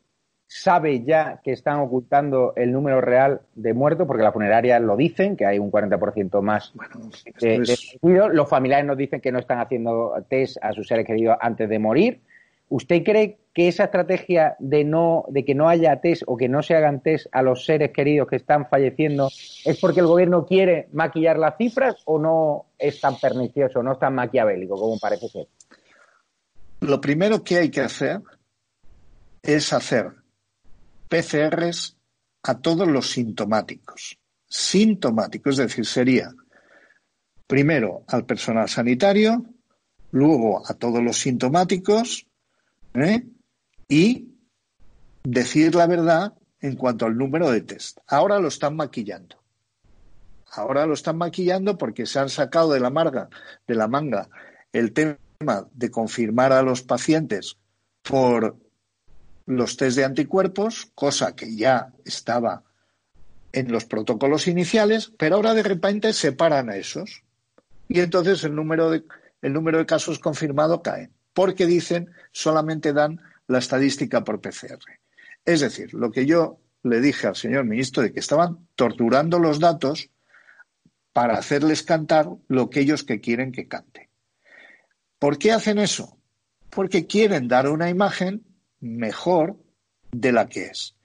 sabe 0.47 1.03
ya 1.03 1.41
que 1.43 1.51
están 1.51 1.79
ocultando 1.79 2.53
el 2.55 2.71
número 2.71 3.01
real 3.01 3.41
de 3.55 3.73
muertos? 3.73 4.07
Porque 4.07 4.23
las 4.23 4.33
funerarias 4.33 4.81
lo 4.81 4.95
dicen, 4.95 5.35
que 5.35 5.45
hay 5.45 5.59
un 5.59 5.71
40% 5.71 6.41
más 6.41 6.71
bueno, 6.73 7.09
de, 7.41 8.29
Los 8.33 8.49
familiares 8.49 8.85
nos 8.85 8.97
dicen 8.97 9.19
que 9.19 9.31
no 9.31 9.39
están 9.39 9.59
haciendo 9.59 10.13
test 10.29 10.57
a 10.61 10.71
sus 10.71 10.87
seres 10.87 11.05
queridos 11.05 11.37
antes 11.41 11.67
de 11.67 11.79
morir. 11.79 12.21
¿Usted 12.69 13.03
cree 13.03 13.37
que 13.57 13.67
esa 13.67 13.85
estrategia 13.85 14.55
de 14.59 14.83
no, 14.83 15.25
de 15.29 15.43
que 15.43 15.55
no 15.55 15.67
haya 15.67 15.99
test 15.99 16.21
o 16.27 16.37
que 16.37 16.47
no 16.47 16.61
se 16.61 16.75
hagan 16.75 17.01
test 17.01 17.25
a 17.31 17.41
los 17.41 17.65
seres 17.65 17.89
queridos 17.91 18.27
que 18.27 18.35
están 18.35 18.69
falleciendo 18.69 19.31
es 19.65 19.79
porque 19.79 20.01
el 20.01 20.05
gobierno 20.05 20.45
quiere 20.45 20.89
maquillar 20.93 21.39
las 21.39 21.57
cifras 21.57 21.95
o 22.05 22.19
no 22.19 22.67
es 22.77 23.01
tan 23.01 23.19
pernicioso, 23.19 23.81
no 23.81 23.93
es 23.93 23.99
tan 23.99 24.13
maquiavélico 24.13 24.75
como 24.75 24.99
parece 24.99 25.27
ser? 25.29 25.47
Lo 26.81 27.01
primero 27.01 27.43
que 27.43 27.57
hay 27.57 27.71
que 27.71 27.81
hacer 27.81 28.21
es 29.41 29.73
hacer 29.73 30.11
PCRs 31.09 31.97
a 32.43 32.59
todos 32.59 32.87
los 32.87 33.09
sintomáticos. 33.09 34.19
Sintomáticos, 34.47 35.57
es 35.57 35.69
decir, 35.69 35.85
sería 35.87 36.29
primero 37.47 38.03
al 38.07 38.23
personal 38.23 38.69
sanitario, 38.69 39.43
luego 40.11 40.61
a 40.63 40.75
todos 40.75 41.01
los 41.01 41.17
sintomáticos, 41.17 42.27
¿eh? 42.93 43.23
Y 43.87 44.35
decir 45.23 45.75
la 45.75 45.87
verdad 45.87 46.33
en 46.59 46.75
cuanto 46.75 47.05
al 47.05 47.17
número 47.17 47.51
de 47.51 47.61
test. 47.61 47.99
Ahora 48.07 48.39
lo 48.39 48.47
están 48.47 48.75
maquillando. 48.75 49.37
Ahora 50.51 50.85
lo 50.85 50.93
están 50.93 51.17
maquillando 51.17 51.77
porque 51.77 52.05
se 52.05 52.19
han 52.19 52.29
sacado 52.29 52.71
de 52.71 52.79
la, 52.79 52.89
marga, 52.89 53.29
de 53.67 53.75
la 53.75 53.87
manga 53.87 54.29
el 54.71 54.93
tema 54.93 55.17
de 55.73 55.91
confirmar 55.91 56.51
a 56.51 56.61
los 56.61 56.81
pacientes 56.81 57.57
por 58.01 58.57
los 59.45 59.77
test 59.77 59.97
de 59.97 60.05
anticuerpos, 60.05 60.91
cosa 60.95 61.35
que 61.35 61.55
ya 61.55 61.93
estaba 62.05 62.63
en 63.51 63.71
los 63.71 63.85
protocolos 63.85 64.47
iniciales, 64.47 65.11
pero 65.17 65.35
ahora 65.35 65.53
de 65.53 65.63
repente 65.63 66.13
separan 66.13 66.69
a 66.69 66.75
esos. 66.75 67.23
Y 67.87 67.99
entonces 68.01 68.43
el 68.43 68.55
número 68.55 68.89
de, 68.89 69.03
el 69.41 69.53
número 69.53 69.77
de 69.77 69.85
casos 69.85 70.19
confirmados 70.19 70.81
cae 70.81 71.11
porque 71.33 71.67
dicen 71.67 72.09
solamente 72.31 72.93
dan 72.93 73.21
la 73.47 73.59
estadística 73.59 74.23
por 74.23 74.41
PCR. 74.41 74.79
Es 75.45 75.61
decir, 75.61 75.93
lo 75.93 76.11
que 76.11 76.25
yo 76.25 76.59
le 76.83 77.01
dije 77.01 77.27
al 77.27 77.35
señor 77.35 77.65
ministro 77.65 78.03
de 78.03 78.13
que 78.13 78.19
estaban 78.19 78.67
torturando 78.75 79.39
los 79.39 79.59
datos 79.59 80.09
para 81.13 81.37
hacerles 81.37 81.83
cantar 81.83 82.29
lo 82.47 82.69
que 82.69 82.81
ellos 82.81 83.03
que 83.03 83.19
quieren 83.19 83.51
que 83.51 83.67
cante. 83.67 84.09
¿Por 85.19 85.37
qué 85.37 85.51
hacen 85.51 85.79
eso? 85.79 86.19
Porque 86.69 87.07
quieren 87.07 87.47
dar 87.47 87.69
una 87.69 87.89
imagen 87.89 88.45
mejor 88.79 89.57
de 90.11 90.31
la 90.31 90.47
que 90.47 90.65
es. 90.67 90.95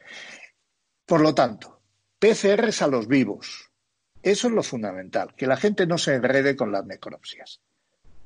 Por 1.07 1.21
lo 1.21 1.35
tanto, 1.35 1.81
PCRs 2.19 2.83
a 2.83 2.89
los 2.89 3.09
vivos. 3.09 3.71
Eso 4.23 4.49
es 4.49 4.53
lo 4.53 4.63
fundamental, 4.63 5.35
que 5.35 5.47
la 5.47 5.57
gente 5.57 5.87
no 5.87 5.99
se 5.99 6.15
enrede 6.15 6.55
con 6.55 6.71
las 6.71 6.85
necropsias. 6.85 7.61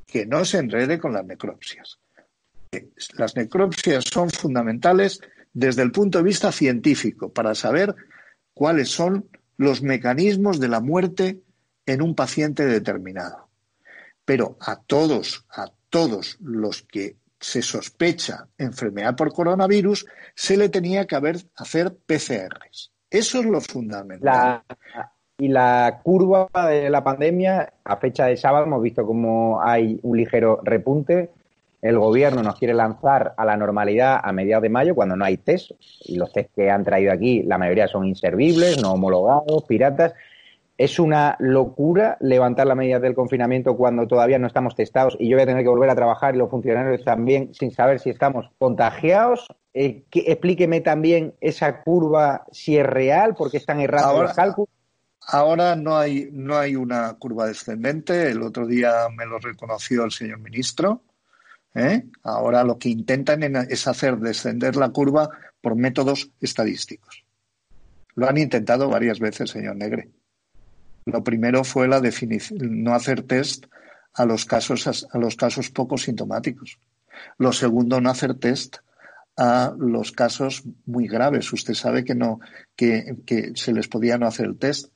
Que 0.07 0.26
no 0.26 0.44
se 0.44 0.59
enrede 0.59 0.98
con 0.98 1.12
las 1.12 1.24
necropsias. 1.24 1.98
Las 3.16 3.36
necropsias 3.36 4.04
son 4.04 4.30
fundamentales 4.30 5.20
desde 5.52 5.82
el 5.82 5.92
punto 5.92 6.18
de 6.18 6.24
vista 6.24 6.52
científico 6.52 7.32
para 7.32 7.54
saber 7.54 7.94
cuáles 8.52 8.90
son 8.90 9.28
los 9.56 9.82
mecanismos 9.82 10.60
de 10.60 10.68
la 10.68 10.80
muerte 10.80 11.40
en 11.86 12.02
un 12.02 12.14
paciente 12.14 12.66
determinado. 12.66 13.48
Pero 14.24 14.56
a 14.60 14.76
todos, 14.76 15.46
a 15.50 15.66
todos 15.88 16.36
los 16.40 16.82
que 16.82 17.16
se 17.40 17.62
sospecha 17.62 18.48
enfermedad 18.58 19.14
por 19.16 19.32
coronavirus, 19.32 20.06
se 20.34 20.56
le 20.56 20.68
tenía 20.68 21.06
que 21.06 21.14
haber, 21.14 21.36
hacer 21.56 21.94
PCRs. 21.94 22.92
Eso 23.08 23.40
es 23.40 23.46
lo 23.46 23.60
fundamental. 23.60 24.62
y 25.38 25.48
la 25.48 26.00
curva 26.02 26.48
de 26.68 26.90
la 26.90 27.04
pandemia, 27.04 27.72
a 27.84 27.96
fecha 27.98 28.26
de 28.26 28.36
sábado, 28.36 28.66
hemos 28.66 28.82
visto 28.82 29.06
cómo 29.06 29.60
hay 29.62 29.98
un 30.02 30.16
ligero 30.16 30.60
repunte. 30.64 31.30
El 31.82 31.98
gobierno 31.98 32.42
nos 32.42 32.58
quiere 32.58 32.74
lanzar 32.74 33.34
a 33.36 33.44
la 33.44 33.56
normalidad 33.56 34.20
a 34.22 34.32
mediados 34.32 34.62
de 34.62 34.68
mayo, 34.70 34.94
cuando 34.94 35.16
no 35.16 35.24
hay 35.24 35.36
test. 35.36 35.72
Y 36.04 36.16
los 36.16 36.32
test 36.32 36.50
que 36.54 36.70
han 36.70 36.84
traído 36.84 37.12
aquí, 37.12 37.42
la 37.42 37.58
mayoría 37.58 37.86
son 37.88 38.06
inservibles, 38.06 38.80
no 38.80 38.92
homologados, 38.92 39.64
piratas. 39.64 40.14
Es 40.78 40.98
una 40.98 41.36
locura 41.38 42.18
levantar 42.20 42.66
las 42.66 42.76
medidas 42.76 43.00
del 43.00 43.14
confinamiento 43.14 43.76
cuando 43.76 44.06
todavía 44.06 44.38
no 44.38 44.46
estamos 44.46 44.74
testados 44.74 45.16
y 45.18 45.28
yo 45.28 45.36
voy 45.36 45.44
a 45.44 45.46
tener 45.46 45.62
que 45.62 45.70
volver 45.70 45.88
a 45.88 45.94
trabajar 45.94 46.34
y 46.34 46.38
los 46.38 46.50
funcionarios 46.50 47.02
también 47.02 47.54
sin 47.54 47.70
saber 47.70 47.98
si 47.98 48.10
estamos 48.10 48.50
contagiados. 48.58 49.46
Eh, 49.72 50.04
explíqueme 50.12 50.82
también 50.82 51.34
esa 51.40 51.82
curva 51.82 52.44
si 52.50 52.76
es 52.76 52.84
real, 52.84 53.34
porque 53.36 53.56
están 53.56 53.80
errados 53.80 54.22
los 54.22 54.32
cálculos. 54.34 54.68
Ahora 55.28 55.74
no 55.74 55.96
hay, 55.96 56.28
no 56.30 56.56
hay 56.56 56.76
una 56.76 57.14
curva 57.14 57.46
descendente. 57.46 58.30
El 58.30 58.42
otro 58.42 58.66
día 58.66 58.92
me 59.16 59.26
lo 59.26 59.38
reconoció 59.38 60.04
el 60.04 60.12
señor 60.12 60.38
ministro. 60.38 61.02
¿Eh? 61.76 62.06
Ahora 62.22 62.64
lo 62.64 62.78
que 62.78 62.88
intentan 62.88 63.42
es 63.68 63.86
hacer 63.86 64.16
descender 64.16 64.76
la 64.76 64.88
curva 64.88 65.28
por 65.60 65.76
métodos 65.76 66.30
estadísticos. 66.40 67.24
Lo 68.14 68.28
han 68.28 68.38
intentado 68.38 68.88
varias 68.88 69.20
veces, 69.20 69.50
señor 69.50 69.76
Negre. 69.76 70.10
Lo 71.04 71.22
primero 71.22 71.62
fue 71.64 71.86
la 71.86 72.00
no 72.60 72.94
hacer 72.94 73.22
test 73.22 73.66
a 74.14 74.24
los 74.24 74.46
casos 74.46 75.06
a 75.12 75.18
los 75.18 75.36
casos 75.36 75.70
poco 75.70 75.98
sintomáticos. 75.98 76.78
Lo 77.38 77.52
segundo, 77.52 78.00
no 78.00 78.10
hacer 78.10 78.34
test 78.34 78.78
a 79.36 79.74
los 79.78 80.12
casos 80.12 80.64
muy 80.86 81.06
graves. 81.06 81.52
Usted 81.52 81.74
sabe 81.74 82.04
que 82.04 82.14
no 82.14 82.40
que, 82.74 83.16
que 83.26 83.52
se 83.54 83.72
les 83.72 83.86
podía 83.86 84.16
no 84.16 84.26
hacer 84.26 84.46
el 84.46 84.58
test. 84.58 84.92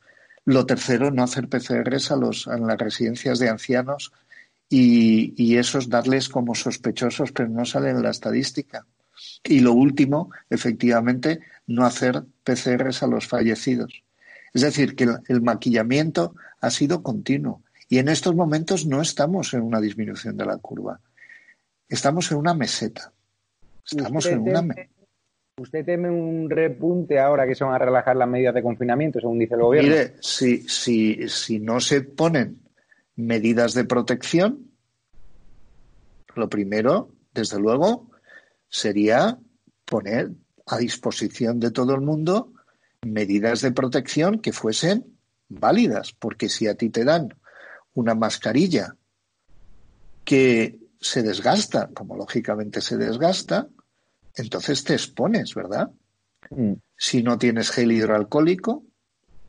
Lo 0.46 0.64
tercero, 0.64 1.10
no 1.10 1.22
hacer 1.22 1.48
PCRs 1.48 2.10
a 2.10 2.16
los 2.16 2.46
en 2.46 2.66
las 2.66 2.78
residencias 2.78 3.38
de 3.38 3.50
ancianos 3.50 4.12
y, 4.70 5.34
y 5.36 5.56
esos 5.56 5.90
darles 5.90 6.28
como 6.28 6.54
sospechosos, 6.54 7.32
pero 7.32 7.48
no 7.48 7.66
salen 7.66 7.96
en 7.96 8.02
la 8.02 8.10
estadística. 8.10 8.86
Y 9.44 9.60
lo 9.60 9.72
último, 9.72 10.30
efectivamente, 10.48 11.40
no 11.66 11.84
hacer 11.84 12.22
PCRs 12.44 13.02
a 13.02 13.06
los 13.06 13.26
fallecidos. 13.26 14.02
Es 14.52 14.62
decir, 14.62 14.96
que 14.96 15.06
el, 15.28 15.42
maquillamiento 15.42 16.34
ha 16.60 16.70
sido 16.70 17.02
continuo 17.02 17.62
y 17.88 17.98
en 17.98 18.08
estos 18.08 18.34
momentos 18.34 18.86
no 18.86 19.00
estamos 19.00 19.54
en 19.54 19.62
una 19.62 19.80
disminución 19.80 20.36
de 20.36 20.46
la 20.46 20.56
curva. 20.58 21.00
Estamos 21.88 22.30
en 22.30 22.38
una 22.38 22.54
meseta. 22.54 23.12
Estamos 23.84 24.26
en 24.26 24.40
una 24.40 24.74
¿Usted 25.56 25.84
teme 25.84 26.08
un 26.08 26.48
repunte 26.48 27.18
ahora 27.18 27.46
que 27.46 27.54
se 27.54 27.64
van 27.64 27.74
a 27.74 27.78
relajar 27.78 28.16
las 28.16 28.28
medidas 28.28 28.54
de 28.54 28.62
confinamiento, 28.62 29.20
según 29.20 29.38
dice 29.38 29.54
el 29.54 29.60
gobierno? 29.60 29.90
Mire, 29.90 30.14
si, 30.20 30.66
si, 30.66 31.28
si 31.28 31.58
no 31.58 31.80
se 31.80 32.00
ponen 32.00 32.56
medidas 33.16 33.74
de 33.74 33.84
protección, 33.84 34.70
lo 36.34 36.48
primero, 36.48 37.10
desde 37.32 37.58
luego, 37.58 38.10
sería 38.68 39.38
poner 39.84 40.30
a 40.66 40.78
disposición 40.78 41.58
de 41.60 41.70
todo 41.70 41.94
el 41.94 42.00
mundo 42.00 42.52
medidas 43.02 43.60
de 43.62 43.72
protección 43.72 44.40
que 44.40 44.52
fuesen 44.52 45.18
válidas, 45.48 46.12
porque 46.12 46.48
si 46.48 46.66
a 46.66 46.74
ti 46.74 46.90
te 46.90 47.04
dan 47.04 47.34
una 47.94 48.14
mascarilla 48.14 48.96
que 50.24 50.78
se 51.00 51.22
desgasta, 51.22 51.90
como 51.92 52.16
lógicamente 52.16 52.80
se 52.80 52.96
desgasta, 52.96 53.68
entonces 54.34 54.84
te 54.84 54.92
expones, 54.92 55.54
¿verdad? 55.54 55.90
Mm. 56.50 56.74
Si 56.96 57.22
no 57.22 57.38
tienes 57.38 57.70
gel 57.70 57.92
hidroalcohólico, 57.92 58.84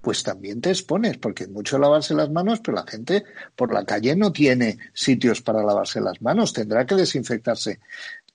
pues 0.02 0.24
también 0.24 0.62
te 0.62 0.70
expones, 0.70 1.18
porque 1.18 1.44
es 1.44 1.50
mucho 1.50 1.78
lavarse 1.78 2.14
las 2.14 2.30
manos, 2.30 2.60
pero 2.60 2.78
la 2.78 2.84
gente 2.84 3.24
por 3.56 3.74
la 3.74 3.86
calle 3.86 4.16
no 4.16 4.32
tiene 4.32 4.78
sitios 4.94 5.42
para 5.42 5.64
lavarse 5.64 6.02
las 6.02 6.22
manos, 6.22 6.54
tendrá 6.54 6.86
que 6.86 6.96
desinfectarse 6.96 7.80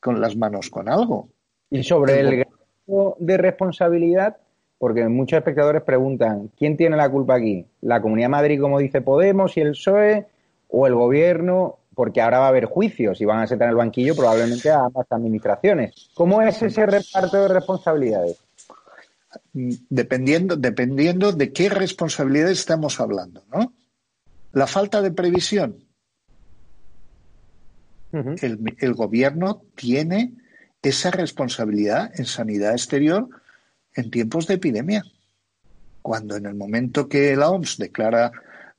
con 0.00 0.20
las 0.20 0.36
manos 0.36 0.70
con 0.70 0.88
algo. 0.88 1.28
Y 1.70 1.82
sobre 1.82 2.20
el 2.20 2.36
grado 2.36 3.16
de 3.18 3.36
responsabilidad, 3.36 4.36
porque 4.78 5.08
muchos 5.08 5.38
espectadores 5.38 5.82
preguntan, 5.82 6.50
¿quién 6.56 6.76
tiene 6.76 6.96
la 6.96 7.10
culpa 7.10 7.34
aquí? 7.34 7.66
¿La 7.80 8.00
Comunidad 8.00 8.26
de 8.26 8.30
Madrid, 8.30 8.60
como 8.60 8.78
dice 8.78 9.00
Podemos 9.00 9.56
y 9.56 9.60
el 9.60 9.70
PSOE, 9.70 10.26
o 10.68 10.86
el 10.86 10.94
Gobierno? 10.94 11.78
Porque 11.94 12.20
ahora 12.20 12.40
va 12.40 12.46
a 12.46 12.50
haber 12.50 12.66
juicios 12.66 13.20
y 13.20 13.24
van 13.24 13.40
a 13.40 13.46
sentar 13.46 13.66
en 13.66 13.70
el 13.70 13.76
banquillo 13.76 14.14
probablemente 14.14 14.70
a 14.70 14.84
ambas 14.84 15.06
administraciones. 15.10 16.10
¿Cómo 16.14 16.42
es 16.42 16.62
ese 16.62 16.84
reparto 16.84 17.42
de 17.42 17.48
responsabilidades? 17.48 18.45
Dependiendo, 19.52 20.56
dependiendo 20.56 21.32
de 21.32 21.52
qué 21.52 21.68
responsabilidades 21.68 22.60
estamos 22.60 23.00
hablando, 23.00 23.44
¿no? 23.52 23.72
La 24.52 24.66
falta 24.66 25.02
de 25.02 25.10
previsión. 25.10 25.84
el, 28.12 28.76
el 28.78 28.94
gobierno 28.94 29.62
tiene 29.74 30.32
esa 30.88 31.10
responsabilidad 31.10 32.12
en 32.18 32.26
sanidad 32.26 32.72
exterior 32.72 33.28
en 33.94 34.10
tiempos 34.10 34.46
de 34.46 34.54
epidemia. 34.54 35.04
Cuando 36.02 36.36
en 36.36 36.46
el 36.46 36.54
momento 36.54 37.08
que 37.08 37.34
la 37.36 37.50
OMS 37.50 37.78
declara 37.78 38.30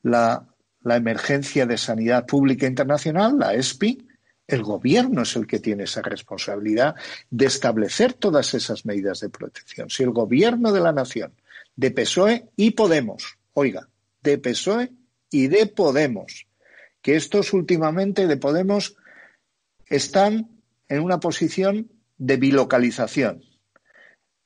la, 0.04 0.46
emergencia 0.86 1.66
de 1.66 1.78
sanidad 1.78 2.26
pública 2.26 2.66
internacional, 2.66 3.38
la 3.38 3.54
ESPI, 3.54 4.07
el 4.48 4.64
gobierno 4.64 5.24
es 5.24 5.36
el 5.36 5.46
que 5.46 5.60
tiene 5.60 5.84
esa 5.84 6.02
responsabilidad 6.02 6.96
de 7.30 7.46
establecer 7.46 8.14
todas 8.14 8.54
esas 8.54 8.86
medidas 8.86 9.20
de 9.20 9.30
protección. 9.30 9.90
Si 9.90 10.04
el 10.04 10.12
gobierno 10.12 10.72
de 10.72 10.80
la 10.80 10.94
nación, 10.94 11.34
de 11.76 11.92
PSOE 11.92 12.50
y 12.56 12.72
Podemos, 12.72 13.38
oiga, 13.54 13.90
de 14.22 14.38
PSOE 14.38 14.92
y 15.30 15.48
de 15.48 15.68
Podemos, 15.68 16.48
que 17.02 17.16
estos 17.16 17.54
últimamente 17.54 18.26
de 18.28 18.38
Podemos 18.38 18.96
están 19.86 20.50
en 20.88 21.02
una 21.02 21.20
posición 21.20 21.92
de 22.18 22.38
bilocalización 22.38 23.44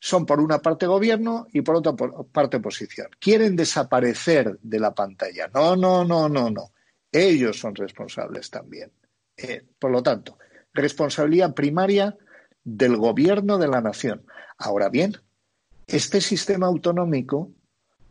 son 0.04 0.26
por 0.26 0.40
una 0.40 0.60
parte 0.60 0.88
gobierno 0.88 1.46
y 1.54 1.62
por 1.62 1.76
otra 1.76 1.94
parte 1.94 2.58
oposición. 2.58 3.08
Quieren 3.20 3.56
desaparecer 3.56 4.58
de 4.60 4.80
la 4.80 4.96
pantalla. 4.96 5.48
No, 5.54 5.76
no, 5.76 6.04
no, 6.04 6.28
no, 6.28 6.50
no. 6.50 6.72
Ellos 7.12 7.60
son 7.60 7.76
responsables 7.76 8.50
también. 8.50 8.92
Eh, 9.42 9.64
por 9.80 9.92
lo 9.92 10.04
tanto, 10.04 10.38
responsabilidad 10.74 11.54
primaria 11.54 12.18
del 12.64 12.98
gobierno 12.98 13.58
de 13.58 13.68
la 13.68 13.82
nación. 13.82 14.26
Ahora 14.58 14.90
bien, 14.90 15.18
este 15.88 16.22
sistema 16.22 16.68
autonómico 16.68 17.52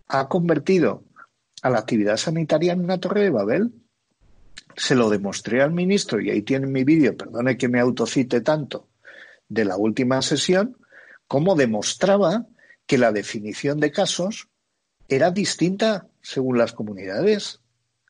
ha 0.09 0.29
convertido 0.29 1.05
a 1.63 1.71
la 1.71 1.79
actividad 1.79 2.17
sanitaria 2.17 2.73
en 2.73 2.81
una 2.81 2.99
torre 2.99 3.23
de 3.23 3.31
Babel. 3.31 3.73
Se 4.77 4.95
lo 4.95 5.09
demostré 5.09 5.63
al 5.63 5.73
ministro 5.73 6.21
y 6.21 6.31
ahí 6.31 6.43
tiene 6.43 6.67
mi 6.67 6.85
vídeo, 6.85 7.17
perdone 7.17 7.57
que 7.57 7.69
me 7.69 7.81
autocite 7.81 8.41
tanto, 8.41 8.89
de 9.49 9.65
la 9.65 9.77
última 9.77 10.23
sesión, 10.23 10.77
cómo 11.27 11.55
demostraba 11.55 12.47
que 12.87 12.99
la 12.99 13.13
definición 13.13 13.79
de 13.79 13.93
casos 13.93 14.49
era 15.09 15.31
distinta 15.31 16.09
según 16.23 16.59
las 16.59 16.73
comunidades. 16.73 17.61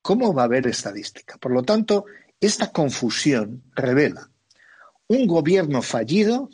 ¿Cómo 0.03 0.33
va 0.33 0.43
a 0.43 0.45
haber 0.47 0.67
estadística? 0.67 1.37
Por 1.39 1.53
lo 1.53 1.63
tanto, 1.63 2.07
esta 2.41 2.73
confusión 2.73 3.63
revela 3.75 4.31
un 5.09 5.27
gobierno 5.27 5.83
fallido 5.83 6.49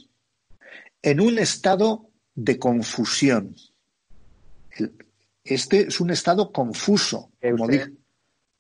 en 1.02 1.20
un 1.20 1.38
estado 1.38 2.08
de 2.34 2.58
confusión. 2.58 3.54
Este 5.44 5.88
es 5.88 6.00
un 6.00 6.10
estado 6.10 6.50
confuso. 6.50 7.30
Como 7.40 7.68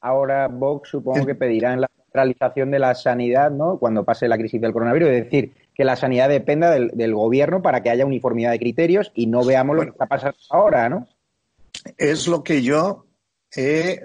Ahora 0.00 0.46
Vox 0.48 0.90
supongo 0.90 1.26
que 1.26 1.34
pedirán 1.34 1.80
la 1.80 1.90
centralización 1.96 2.70
de 2.70 2.78
la 2.78 2.94
sanidad, 2.94 3.50
¿no? 3.50 3.78
Cuando 3.78 4.04
pase 4.04 4.28
la 4.28 4.38
crisis 4.38 4.60
del 4.60 4.72
coronavirus, 4.72 5.08
es 5.08 5.24
decir, 5.24 5.52
que 5.74 5.84
la 5.84 5.96
sanidad 5.96 6.28
dependa 6.28 6.70
del, 6.70 7.14
gobierno 7.14 7.60
para 7.62 7.82
que 7.82 7.90
haya 7.90 8.06
uniformidad 8.06 8.52
de 8.52 8.58
criterios 8.58 9.10
y 9.14 9.26
no 9.26 9.44
veamos 9.44 9.76
lo 9.76 9.82
que 9.82 9.90
está 9.90 10.06
pasando 10.06 10.38
ahora, 10.50 10.88
¿no? 10.88 11.08
Es 11.98 12.28
lo 12.28 12.44
que 12.44 12.62
yo 12.62 13.05
he, 13.56 14.00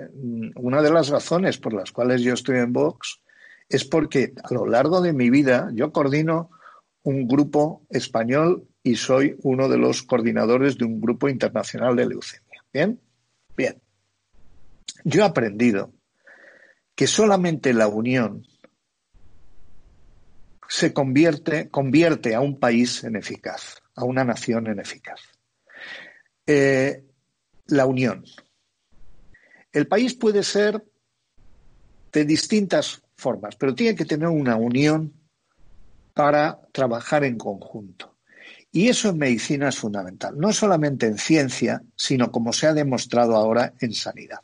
una 0.56 0.82
de 0.82 0.92
las 0.92 1.10
razones 1.10 1.58
por 1.58 1.74
las 1.74 1.92
cuales 1.92 2.22
yo 2.22 2.34
estoy 2.34 2.58
en 2.58 2.74
Vox 2.74 3.22
es 3.70 3.86
porque 3.86 4.34
a 4.44 4.54
lo 4.54 4.66
largo 4.66 5.02
de 5.02 5.14
mi 5.14 5.30
vida 5.30 5.70
yo 5.74 5.92
coordino 5.92 6.50
un 7.04 7.28
grupo 7.28 7.86
español 7.90 8.68
y 8.84 8.96
soy 8.96 9.36
uno 9.44 9.70
de 9.70 9.78
los 9.78 10.04
coordinadores 10.04 10.78
de 10.78 10.86
un 10.86 11.00
grupo 11.00 11.30
internacional 11.30 11.96
de 11.96 12.08
leucemia. 12.08 12.64
Bien, 12.74 13.00
bien. 13.56 13.82
Yo 15.04 15.22
he 15.22 15.26
aprendido 15.26 15.94
que 16.96 17.08
solamente 17.08 17.74
la 17.74 17.88
unión 17.88 18.46
se 20.68 20.94
convierte, 20.94 21.70
convierte 21.70 22.34
a 22.34 22.40
un 22.40 22.60
país 22.60 23.04
en 23.04 23.16
eficaz, 23.16 23.82
a 23.96 24.06
una 24.06 24.24
nación 24.24 24.68
en 24.68 24.80
eficaz. 24.80 25.20
Eh, 26.48 27.04
la 27.68 27.86
unión. 27.86 28.24
El 29.72 29.88
país 29.88 30.14
puede 30.14 30.44
ser 30.44 30.84
de 32.12 32.26
distintas 32.26 33.02
formas, 33.16 33.56
pero 33.56 33.74
tiene 33.74 33.96
que 33.96 34.06
tener 34.06 34.28
una 34.28 34.56
unión 34.56 35.14
para 36.14 36.60
trabajar 36.72 37.24
en 37.24 37.38
conjunto. 37.38 38.18
Y 38.72 38.88
eso 38.88 39.10
en 39.10 39.18
medicina 39.18 39.70
es 39.70 39.78
fundamental, 39.78 40.38
no 40.38 40.54
solamente 40.54 41.06
en 41.06 41.18
ciencia, 41.18 41.84
sino 41.96 42.32
como 42.32 42.54
se 42.54 42.68
ha 42.68 42.74
demostrado 42.74 43.36
ahora 43.36 43.74
en 43.80 43.94
sanidad. 43.94 44.40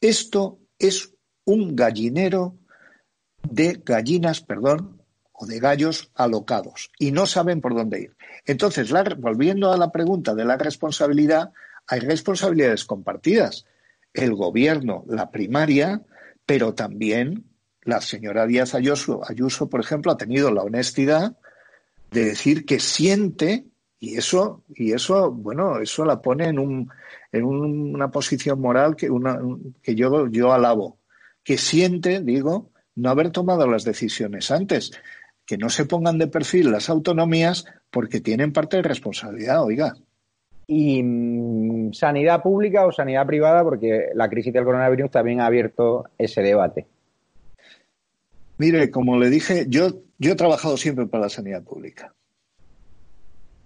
Esto 0.00 0.58
es 0.78 1.12
un 1.44 1.76
gallinero 1.76 2.56
de 3.42 3.80
gallinas, 3.84 4.40
perdón, 4.40 5.02
o 5.32 5.46
de 5.46 5.60
gallos 5.60 6.10
alocados 6.14 6.90
y 6.98 7.12
no 7.12 7.26
saben 7.26 7.60
por 7.60 7.74
dónde 7.74 8.00
ir. 8.00 8.16
Entonces, 8.44 8.90
volviendo 9.18 9.72
a 9.72 9.76
la 9.76 9.92
pregunta 9.92 10.34
de 10.34 10.44
la 10.44 10.56
responsabilidad, 10.56 11.52
hay 11.86 12.00
responsabilidades 12.00 12.84
compartidas. 12.84 13.64
El 14.12 14.34
gobierno, 14.34 15.04
la 15.06 15.30
primaria, 15.30 16.02
pero 16.46 16.74
también 16.74 17.44
la 17.82 18.00
señora 18.00 18.46
Díaz 18.46 18.74
Ayuso, 18.74 19.20
Ayuso, 19.28 19.68
por 19.68 19.80
ejemplo, 19.80 20.12
ha 20.12 20.16
tenido 20.16 20.50
la 20.50 20.62
honestidad 20.62 21.36
de 22.10 22.24
decir 22.24 22.64
que 22.64 22.80
siente 22.80 23.66
y 24.00 24.16
eso 24.16 24.62
y 24.68 24.92
eso 24.92 25.32
bueno 25.32 25.80
eso 25.80 26.04
la 26.04 26.22
pone 26.22 26.48
en 26.48 26.58
un 26.58 26.88
en 27.32 27.44
una 27.44 28.10
posición 28.10 28.60
moral 28.60 28.94
que 28.96 29.10
una, 29.10 29.40
que 29.82 29.94
yo 29.94 30.28
yo 30.28 30.52
alabo. 30.52 30.98
Que 31.42 31.58
siente 31.58 32.20
digo 32.20 32.70
no 32.94 33.10
haber 33.10 33.30
tomado 33.30 33.66
las 33.66 33.84
decisiones 33.84 34.50
antes. 34.50 34.92
Que 35.46 35.56
no 35.56 35.70
se 35.70 35.86
pongan 35.86 36.18
de 36.18 36.26
perfil 36.26 36.70
las 36.70 36.90
autonomías 36.90 37.64
porque 37.90 38.20
tienen 38.20 38.52
parte 38.52 38.76
de 38.76 38.82
responsabilidad 38.82 39.64
oiga 39.64 39.94
y 40.68 41.02
mm, 41.02 41.92
sanidad 41.94 42.42
pública 42.42 42.86
o 42.86 42.92
sanidad 42.92 43.26
privada 43.26 43.64
porque 43.64 44.10
la 44.14 44.28
crisis 44.28 44.52
del 44.52 44.64
coronavirus 44.64 45.10
también 45.10 45.40
ha 45.40 45.46
abierto 45.46 46.04
ese 46.18 46.42
debate 46.42 46.86
Mire, 48.58 48.90
como 48.90 49.16
le 49.18 49.30
dije, 49.30 49.66
yo, 49.68 50.02
he 50.18 50.34
trabajado 50.34 50.76
siempre 50.76 51.06
para 51.06 51.24
la 51.24 51.28
sanidad 51.28 51.62
pública, 51.62 52.12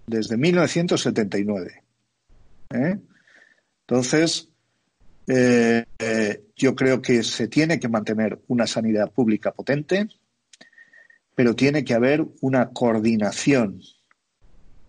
desde 0.05 0.37
1979. 0.37 1.83
¿eh? 2.75 2.99
Entonces, 3.81 4.49
eh, 5.25 5.83
eh, 5.97 6.43
yo 6.55 6.75
creo 6.75 7.01
que 7.01 7.23
se 7.23 7.47
tiene 7.47 7.79
que 7.79 7.89
mantener 7.89 8.39
una 8.47 8.67
sanidad 8.67 9.11
pública 9.11 9.51
potente, 9.51 10.07
pero 11.33 11.55
tiene 11.55 11.83
que 11.83 11.95
haber 11.95 12.23
una 12.41 12.69
coordinación 12.69 13.81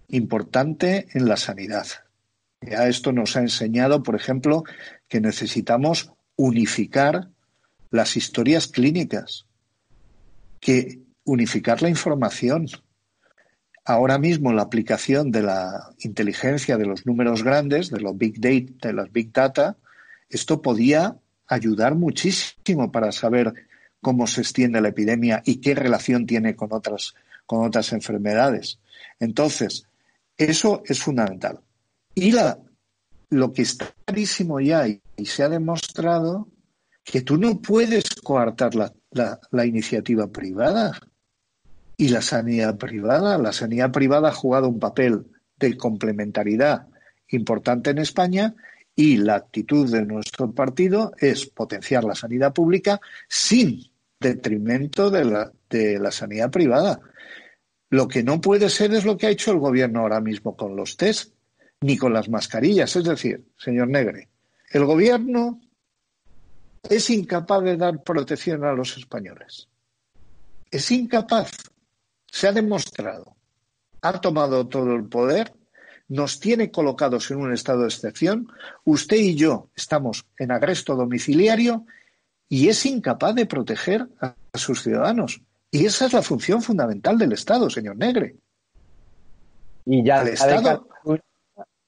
importante 0.08 1.08
en 1.12 1.28
la 1.28 1.36
sanidad. 1.36 1.86
Ya 2.60 2.88
esto 2.88 3.12
nos 3.12 3.36
ha 3.36 3.40
enseñado, 3.40 4.02
por 4.02 4.14
ejemplo, 4.14 4.64
que 5.08 5.20
necesitamos 5.20 6.12
unificar 6.36 7.30
las 7.90 8.16
historias 8.16 8.66
clínicas 8.66 9.46
que 10.60 11.00
unificar 11.24 11.82
la 11.82 11.90
información. 11.90 12.66
Ahora 13.84 14.18
mismo 14.18 14.52
la 14.52 14.62
aplicación 14.62 15.30
de 15.30 15.42
la 15.42 15.90
inteligencia 15.98 16.78
de 16.78 16.86
los 16.86 17.04
números 17.04 17.42
grandes, 17.42 17.90
de 17.90 18.00
los 18.00 18.16
big 18.16 18.40
data, 18.40 18.88
de 18.88 18.94
las 18.94 19.12
big 19.12 19.30
data, 19.30 19.76
esto 20.30 20.62
podía 20.62 21.18
ayudar 21.46 21.94
muchísimo 21.94 22.90
para 22.90 23.12
saber 23.12 23.52
cómo 24.00 24.26
se 24.26 24.40
extiende 24.40 24.80
la 24.80 24.88
epidemia 24.88 25.42
y 25.44 25.56
qué 25.56 25.74
relación 25.74 26.26
tiene 26.26 26.56
con 26.56 26.72
otras, 26.72 27.14
con 27.46 27.66
otras 27.66 27.92
enfermedades. 27.92 28.78
Entonces, 29.20 29.86
eso 30.36 30.82
es 30.86 31.00
fundamental. 31.00 31.60
Y 32.14 32.32
la, 32.32 32.58
lo 33.30 33.52
que 33.52 33.62
está 33.62 33.92
clarísimo 34.04 34.60
ya 34.60 34.86
y, 34.86 35.00
se 35.24 35.42
ha 35.42 35.48
demostrado 35.48 36.48
que 37.04 37.22
tú 37.22 37.36
no 37.36 37.60
puedes 37.60 38.04
coartar 38.22 38.74
la, 38.74 38.92
la, 39.50 39.66
iniciativa 39.66 40.26
privada 40.28 40.98
y 41.96 42.08
la 42.08 42.22
sanidad 42.22 42.76
privada. 42.76 43.38
La 43.38 43.52
sanidad 43.52 43.92
privada 43.92 44.28
ha 44.28 44.34
jugado 44.34 44.68
un 44.68 44.80
papel 44.80 45.26
de 45.56 45.76
complementariedad 45.76 46.88
importante 47.28 47.90
en 47.90 47.98
España 47.98 48.54
y 48.96 49.16
la 49.18 49.36
actitud 49.36 49.90
de 49.90 50.04
nuestro 50.04 50.52
partido 50.52 51.12
es 51.18 51.46
potenciar 51.46 52.04
la 52.04 52.14
sanidad 52.14 52.52
pública 52.52 53.00
sin 53.28 53.82
detrimento 54.20 55.10
de 55.10 55.24
la, 55.24 55.52
de 55.68 55.98
la 55.98 56.10
sanidad 56.10 56.50
privada. 56.50 57.00
Lo 57.94 58.08
que 58.08 58.24
no 58.24 58.40
puede 58.40 58.70
ser 58.70 58.92
es 58.92 59.04
lo 59.04 59.16
que 59.16 59.28
ha 59.28 59.30
hecho 59.30 59.52
el 59.52 59.60
gobierno 59.60 60.00
ahora 60.00 60.20
mismo 60.20 60.56
con 60.56 60.74
los 60.74 60.96
test 60.96 61.32
ni 61.80 61.96
con 61.96 62.12
las 62.12 62.28
mascarillas. 62.28 62.96
Es 62.96 63.04
decir, 63.04 63.44
señor 63.56 63.86
Negre, 63.86 64.30
el 64.72 64.84
gobierno 64.84 65.60
es 66.82 67.08
incapaz 67.10 67.62
de 67.62 67.76
dar 67.76 68.02
protección 68.02 68.64
a 68.64 68.72
los 68.72 68.96
españoles. 68.96 69.68
Es 70.72 70.90
incapaz. 70.90 71.52
Se 72.26 72.48
ha 72.48 72.52
demostrado. 72.52 73.36
Ha 74.00 74.20
tomado 74.20 74.66
todo 74.66 74.96
el 74.96 75.04
poder, 75.04 75.52
nos 76.08 76.40
tiene 76.40 76.72
colocados 76.72 77.30
en 77.30 77.36
un 77.36 77.52
estado 77.52 77.82
de 77.82 77.90
excepción. 77.90 78.48
Usted 78.82 79.18
y 79.18 79.36
yo 79.36 79.68
estamos 79.76 80.26
en 80.36 80.50
arresto 80.50 80.96
domiciliario 80.96 81.86
y 82.48 82.68
es 82.68 82.84
incapaz 82.86 83.36
de 83.36 83.46
proteger 83.46 84.08
a 84.20 84.34
sus 84.52 84.82
ciudadanos. 84.82 85.40
Y 85.74 85.86
esa 85.86 86.06
es 86.06 86.12
la 86.12 86.22
función 86.22 86.62
fundamental 86.62 87.18
del 87.18 87.32
Estado, 87.32 87.68
señor 87.68 87.96
Negre. 87.96 88.36
Y 89.84 90.04
ya, 90.04 90.22
de, 90.22 90.36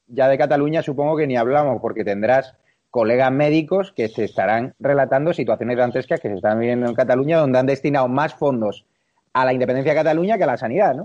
ya 0.09 0.28
de 0.28 0.39
Cataluña 0.39 0.82
supongo 0.82 1.16
que 1.16 1.28
ni 1.28 1.37
hablamos, 1.37 1.80
porque 1.80 2.03
tendrás 2.03 2.55
colegas 2.91 3.30
médicos 3.30 3.93
que 3.95 4.09
se 4.09 4.24
estarán 4.24 4.74
relatando 4.80 5.32
situaciones 5.32 5.78
dantescas 5.78 6.18
que 6.18 6.28
se 6.28 6.34
están 6.34 6.59
viviendo 6.59 6.89
en 6.89 6.97
Cataluña, 6.97 7.39
donde 7.39 7.61
han 7.61 7.66
destinado 7.66 8.09
más 8.09 8.34
fondos 8.34 8.84
a 9.32 9.45
la 9.45 9.53
independencia 9.53 9.93
de 9.93 10.01
Cataluña 10.01 10.37
que 10.37 10.43
a 10.43 10.49
la 10.49 10.57
sanidad, 10.57 10.97
¿no? 10.97 11.05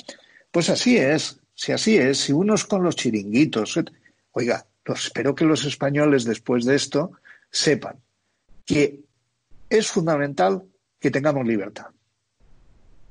Pues 0.49 0.71
así 0.71 0.97
es, 0.97 1.39
si 1.53 1.73
así 1.73 1.97
es, 1.99 2.17
si 2.17 2.33
unos 2.33 2.65
con 2.65 2.81
los 2.81 2.95
chiringuitos. 2.95 3.79
Oiga, 4.31 4.65
espero 4.87 5.35
que 5.35 5.45
los 5.45 5.65
españoles 5.65 6.23
después 6.23 6.65
de 6.65 6.77
esto 6.77 7.11
sepan 7.51 7.97
que 8.65 9.01
es 9.69 9.87
fundamental 9.87 10.63
que 10.99 11.11
tengamos 11.11 11.45
libertad. 11.45 11.91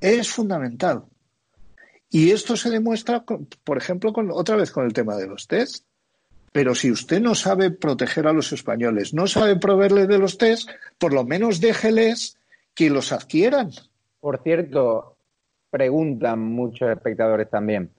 Es 0.00 0.30
fundamental. 0.30 1.04
Y 2.08 2.32
esto 2.32 2.56
se 2.56 2.70
demuestra, 2.70 3.24
por 3.64 3.78
ejemplo, 3.78 4.12
con, 4.12 4.30
otra 4.30 4.56
vez 4.56 4.72
con 4.72 4.84
el 4.84 4.92
tema 4.92 5.16
de 5.16 5.28
los 5.28 5.46
test. 5.46 5.84
Pero 6.52 6.74
si 6.74 6.90
usted 6.90 7.20
no 7.20 7.36
sabe 7.36 7.70
proteger 7.70 8.26
a 8.26 8.32
los 8.32 8.52
españoles, 8.52 9.14
no 9.14 9.28
sabe 9.28 9.54
proveerles 9.54 10.08
de 10.08 10.18
los 10.18 10.36
test, 10.36 10.68
por 10.98 11.12
lo 11.12 11.24
menos 11.24 11.60
déjeles 11.60 12.36
que 12.74 12.90
los 12.90 13.12
adquieran. 13.12 13.70
Por 14.18 14.42
cierto, 14.42 15.16
preguntan 15.70 16.40
muchos 16.40 16.90
espectadores 16.90 17.48
también, 17.48 17.90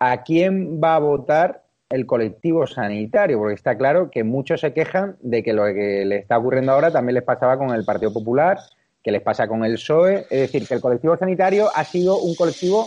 ¿a 0.00 0.22
quién 0.24 0.80
va 0.82 0.96
a 0.96 0.98
votar 0.98 1.64
el 1.88 2.04
colectivo 2.04 2.66
sanitario? 2.66 3.38
Porque 3.38 3.54
está 3.54 3.78
claro 3.78 4.10
que 4.10 4.24
muchos 4.24 4.60
se 4.60 4.72
quejan 4.72 5.16
de 5.20 5.44
que 5.44 5.52
lo 5.52 5.64
que 5.66 6.04
le 6.04 6.16
está 6.16 6.38
ocurriendo 6.38 6.72
ahora 6.72 6.90
también 6.90 7.14
les 7.14 7.24
pasaba 7.24 7.56
con 7.56 7.70
el 7.70 7.84
Partido 7.84 8.12
Popular, 8.12 8.58
que 9.02 9.12
les 9.12 9.22
pasa 9.22 9.48
con 9.48 9.64
el 9.64 9.74
PSOE. 9.74 10.26
Es 10.30 10.40
decir, 10.40 10.66
que 10.66 10.74
el 10.74 10.80
colectivo 10.80 11.16
sanitario 11.16 11.68
ha 11.74 11.84
sido 11.84 12.18
un 12.18 12.34
colectivo 12.34 12.86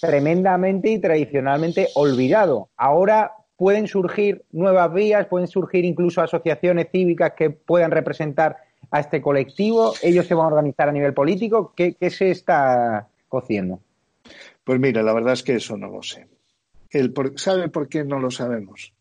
tremendamente 0.00 0.90
y 0.90 0.98
tradicionalmente 0.98 1.88
olvidado. 1.94 2.68
Ahora 2.76 3.32
pueden 3.56 3.86
surgir 3.86 4.44
nuevas 4.52 4.92
vías, 4.92 5.26
pueden 5.26 5.48
surgir 5.48 5.84
incluso 5.84 6.20
asociaciones 6.20 6.88
cívicas 6.90 7.32
que 7.36 7.50
puedan 7.50 7.90
representar 7.90 8.58
a 8.90 9.00
este 9.00 9.20
colectivo, 9.20 9.94
ellos 10.02 10.26
se 10.26 10.34
van 10.34 10.44
a 10.44 10.48
organizar 10.48 10.88
a 10.88 10.92
nivel 10.92 11.14
político, 11.14 11.72
¿qué, 11.74 11.96
se 12.10 12.30
está 12.30 13.08
cociendo? 13.28 13.80
Pues 14.62 14.78
mira, 14.78 15.02
la 15.02 15.12
verdad 15.12 15.32
es 15.32 15.42
que 15.42 15.56
eso 15.56 15.76
no 15.76 15.88
lo 15.88 16.02
sé. 16.02 16.28
¿Sabe 17.36 17.68
por 17.68 17.88
qué 17.88 18.04
no 18.04 18.20
lo 18.20 18.30
sabemos? 18.30 18.92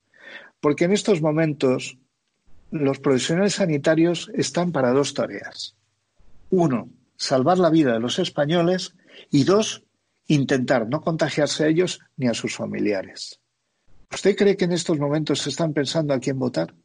Porque 0.60 0.86
en 0.86 0.94
estos 0.94 1.22
momentos 1.22 1.98
los 2.72 3.00
profesionales 3.00 3.54
sanitarios 3.56 4.32
están 4.34 4.72
para 4.72 4.92
dos 4.92 5.14
tareas. 5.14 5.76
Uno, 6.56 6.92
salvar 7.16 7.58
la 7.58 7.72
vida 7.72 7.94
de 7.94 8.00
los 8.00 8.20
españoles 8.20 8.96
y 9.32 9.44
dos, 9.44 9.84
intentar 10.28 10.88
no 10.88 11.02
contagiarse 11.02 11.64
a 11.64 11.68
ellos 11.68 12.00
ni 12.16 12.28
a 12.28 12.36
sus 12.36 12.56
familiares. 12.56 13.42
¿Usted 14.14 14.36
cree 14.36 14.56
que 14.56 14.66
en 14.66 14.74
estos 14.74 15.00
momentos 15.00 15.42
se 15.42 15.50
están 15.50 15.74
pensando 15.74 16.14
a 16.14 16.20
quién 16.20 16.38
votar? 16.38 16.76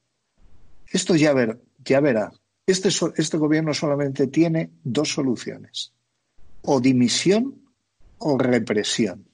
Esto 0.86 1.16
ya, 1.16 1.34
ver, 1.34 1.60
ya 1.84 2.00
verá. 2.00 2.32
Este, 2.66 2.88
este 2.88 3.36
gobierno 3.36 3.74
solamente 3.74 4.28
tiene 4.28 4.70
dos 4.82 5.12
soluciones. 5.12 5.92
O 6.62 6.80
dimisión 6.80 7.60
o 8.16 8.38
represión. 8.38 9.26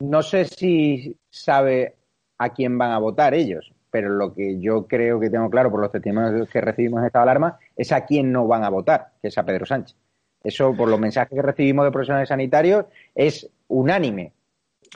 No 0.00 0.22
sé 0.22 0.44
si 0.44 1.16
sabe 1.30 1.96
a 2.36 2.52
quién 2.52 2.76
van 2.76 2.90
a 2.90 2.98
votar 2.98 3.32
ellos, 3.32 3.72
pero 3.90 4.10
lo 4.10 4.34
que 4.34 4.60
yo 4.60 4.86
creo 4.86 5.18
que 5.18 5.30
tengo 5.30 5.48
claro 5.48 5.70
por 5.70 5.80
los 5.80 5.90
testimonios 5.90 6.50
que 6.50 6.60
recibimos 6.60 7.02
esta 7.02 7.22
alarma 7.22 7.58
es 7.76 7.92
a 7.92 8.04
quién 8.04 8.32
no 8.32 8.46
van 8.46 8.64
a 8.64 8.70
votar, 8.70 9.12
que 9.20 9.28
es 9.28 9.38
a 9.38 9.44
Pedro 9.44 9.66
Sánchez. 9.66 9.96
Eso, 10.42 10.74
por 10.74 10.88
los 10.88 11.00
mensajes 11.00 11.34
que 11.34 11.42
recibimos 11.42 11.84
de 11.84 11.90
profesionales 11.90 12.28
sanitarios, 12.28 12.86
es 13.14 13.48
unánime. 13.68 14.32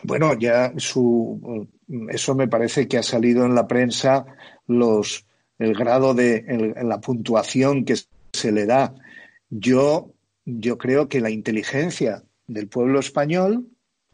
Bueno, 0.04 0.34
ya 0.34 0.72
su, 0.76 1.68
eso 2.08 2.34
me 2.34 2.48
parece 2.48 2.88
que 2.88 2.98
ha 2.98 3.02
salido 3.02 3.44
en 3.44 3.54
la 3.54 3.66
prensa 3.66 4.24
los, 4.66 5.26
el 5.58 5.74
grado 5.74 6.14
de 6.14 6.74
la 6.82 7.00
puntuación 7.00 7.84
que 7.84 7.96
se 8.32 8.52
le 8.52 8.66
da. 8.66 8.94
Yo, 9.48 10.14
yo 10.44 10.78
creo 10.78 11.08
que 11.08 11.20
la 11.20 11.30
inteligencia 11.30 12.22
del 12.46 12.68
pueblo 12.68 13.00
español, 13.00 13.66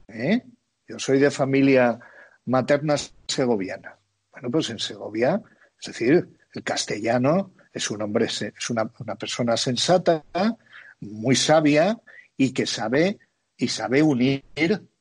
¿eh? 0.08 0.42
yo 0.88 0.98
soy 0.98 1.18
de 1.18 1.30
familia 1.30 2.00
materna 2.46 2.96
segoviana. 3.28 3.96
Bueno, 4.32 4.50
pues 4.50 4.70
en 4.70 4.78
Segovia, 4.78 5.42
es 5.80 5.86
decir, 5.86 6.28
el 6.54 6.62
castellano 6.62 7.52
es 7.76 7.90
un 7.90 8.00
hombre, 8.00 8.24
es 8.24 8.70
una, 8.70 8.90
una 8.98 9.16
persona 9.16 9.56
sensata, 9.58 10.24
muy 11.00 11.36
sabia 11.36 12.00
y 12.36 12.52
que 12.52 12.64
sabe 12.66 13.18
y 13.56 13.68
sabe 13.68 14.02
unir 14.02 14.44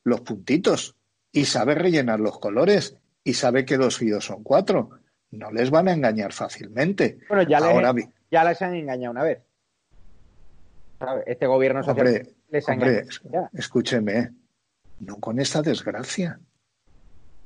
los 0.03 0.21
puntitos 0.21 0.95
y 1.31 1.45
sabe 1.45 1.75
rellenar 1.75 2.19
los 2.19 2.37
colores 2.37 2.97
y 3.23 3.33
sabe 3.35 3.63
que 3.63 3.77
dos 3.77 4.01
y 4.01 4.09
dos 4.09 4.25
son 4.25 4.43
cuatro. 4.43 4.89
No 5.31 5.51
les 5.51 5.69
van 5.69 5.87
a 5.87 5.93
engañar 5.93 6.33
fácilmente. 6.33 7.19
Bueno, 7.29 7.43
ya, 7.43 7.59
les, 7.61 8.09
ya 8.29 8.43
les 8.43 8.61
han 8.61 8.75
engañado 8.75 9.11
una 9.11 9.23
vez. 9.23 9.39
Este 11.25 11.47
gobierno 11.47 11.81
social 11.81 12.27
les 12.49 12.69
ha 12.69 12.73
engañado. 12.73 13.49
Escúcheme, 13.53 14.31
no 14.99 15.17
con 15.21 15.39
esta 15.39 15.61
desgracia. 15.61 16.41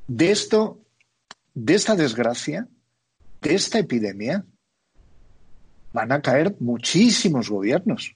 De 0.07 0.31
esto, 0.31 0.79
de 1.53 1.75
esta 1.75 1.95
desgracia, 1.95 2.67
de 3.41 3.53
esta 3.53 3.77
epidemia, 3.77 4.43
van 5.93 6.11
a 6.11 6.21
caer 6.21 6.55
muchísimos 6.59 7.49
gobiernos. 7.49 8.15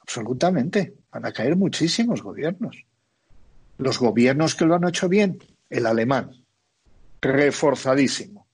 Absolutamente. 0.00 0.94
Van 1.10 1.26
a 1.26 1.32
caer 1.32 1.56
muchísimos 1.56 2.22
gobiernos. 2.22 2.84
Los 3.78 3.98
gobiernos 3.98 4.54
que 4.54 4.64
lo 4.64 4.74
han 4.74 4.88
hecho 4.88 5.08
bien, 5.08 5.38
el 5.68 5.86
alemán, 5.86 6.30
reforzadísimo. 7.20 8.46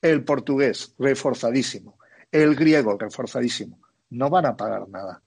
El 0.00 0.24
portugués, 0.24 0.94
reforzadísimo. 0.98 1.98
El 2.30 2.56
griego, 2.56 2.98
reforzadísimo. 2.98 3.78
No 4.10 4.30
van 4.30 4.46
a 4.46 4.56
pagar 4.56 4.88
nada. 4.88 5.22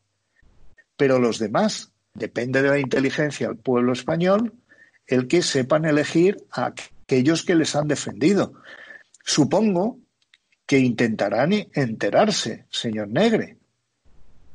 Pero 0.98 1.20
los 1.20 1.40
demás, 1.40 1.92
depende 2.14 2.62
de 2.62 2.70
la 2.70 2.80
inteligencia 2.80 3.48
del 3.48 3.58
pueblo 3.58 3.94
español, 3.94 4.54
el 5.06 5.28
que 5.28 5.42
sepan 5.42 5.86
elegir 5.86 6.38
a 6.52 6.74
aquellos 7.06 7.44
que 7.44 7.56
les 7.56 7.76
han 7.76 7.88
defendido. 7.88 8.54
Supongo 9.24 10.00
que 10.68 10.80
intentarán 10.80 11.54
enterarse, 11.74 12.66
señor 12.70 13.08
Negre. 13.08 13.58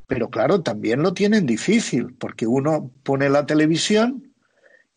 Pero 0.07 0.29
claro, 0.29 0.61
también 0.61 1.03
lo 1.03 1.15
tienen 1.15 1.47
difícil, 1.47 2.15
porque 2.15 2.47
uno 2.47 2.91
pone 3.03 3.31
la 3.31 3.47
televisión 3.47 4.35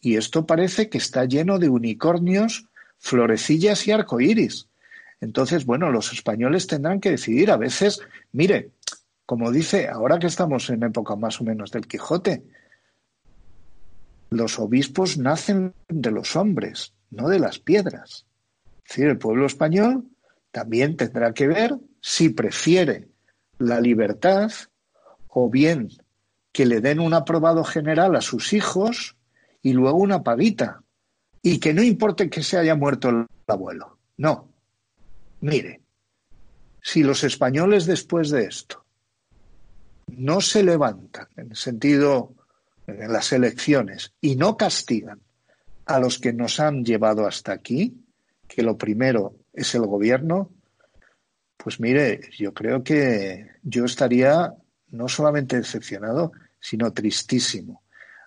y 0.01 0.17
esto 0.17 0.45
parece 0.45 0.89
que 0.89 0.97
está 0.97 1.23
lleno 1.23 1.57
de 1.57 1.69
unicornios, 1.69 2.67
florecillas 2.99 3.87
y 3.87 3.91
arcoíris. 3.91 4.67
Entonces, 5.21 5.65
bueno, 5.65 5.89
los 5.89 6.11
españoles 6.11 6.67
tendrán 6.67 6.99
que 6.99 7.11
decidir. 7.11 7.49
A 7.49 7.57
veces, 7.57 8.01
mire, 8.33 8.71
como 9.25 9.51
dice, 9.51 9.87
ahora 9.87 10.19
que 10.19 10.27
estamos 10.27 10.69
en 10.69 10.83
época 10.83 11.15
más 11.15 11.39
o 11.39 11.45
menos 11.45 11.71
del 11.71 11.87
Quijote, 11.87 12.43
los 14.29 14.59
obispos 14.59 15.17
nacen 15.17 15.73
de 15.87 16.11
los 16.11 16.35
hombres, 16.35 16.93
no 17.09 17.29
de 17.29 17.39
las 17.39 17.57
piedras. 17.57 18.25
Es 18.83 18.89
decir, 18.89 19.05
el 19.07 19.17
pueblo 19.17 19.45
español 19.45 20.03
también 20.55 20.95
tendrá 20.95 21.33
que 21.33 21.49
ver 21.49 21.77
si 21.99 22.29
prefiere 22.29 23.09
la 23.57 23.81
libertad 23.81 24.49
o 25.27 25.49
bien 25.49 25.89
que 26.53 26.65
le 26.65 26.79
den 26.79 27.01
un 27.01 27.13
aprobado 27.13 27.65
general 27.65 28.15
a 28.15 28.21
sus 28.21 28.53
hijos 28.53 29.17
y 29.61 29.73
luego 29.73 29.97
una 29.97 30.23
paguita. 30.23 30.81
Y 31.41 31.59
que 31.59 31.73
no 31.73 31.83
importe 31.83 32.29
que 32.29 32.41
se 32.41 32.57
haya 32.57 32.73
muerto 32.73 33.09
el 33.09 33.25
abuelo. 33.47 33.99
No. 34.15 34.47
Mire, 35.41 35.81
si 36.81 37.03
los 37.03 37.25
españoles 37.25 37.85
después 37.85 38.29
de 38.29 38.45
esto 38.45 38.85
no 40.07 40.39
se 40.39 40.63
levantan 40.63 41.27
en 41.35 41.49
el 41.49 41.57
sentido 41.57 42.33
en 42.87 43.11
las 43.11 43.33
elecciones 43.33 44.13
y 44.21 44.37
no 44.37 44.55
castigan 44.55 45.19
a 45.85 45.99
los 45.99 46.17
que 46.17 46.31
nos 46.31 46.61
han 46.61 46.85
llevado 46.85 47.27
hasta 47.27 47.51
aquí, 47.51 48.05
que 48.47 48.63
lo 48.63 48.77
primero 48.77 49.35
es 49.55 49.73
el 49.75 49.85
gobierno, 49.85 50.49
pues 51.57 51.79
mire, 51.79 52.21
yo 52.37 52.53
creo 52.53 52.83
que 52.83 53.47
yo 53.63 53.85
estaría 53.85 54.53
no 54.91 55.07
solamente 55.07 55.57
decepcionado, 55.57 56.31
sino 56.59 56.93
tristísimo. 56.93 57.81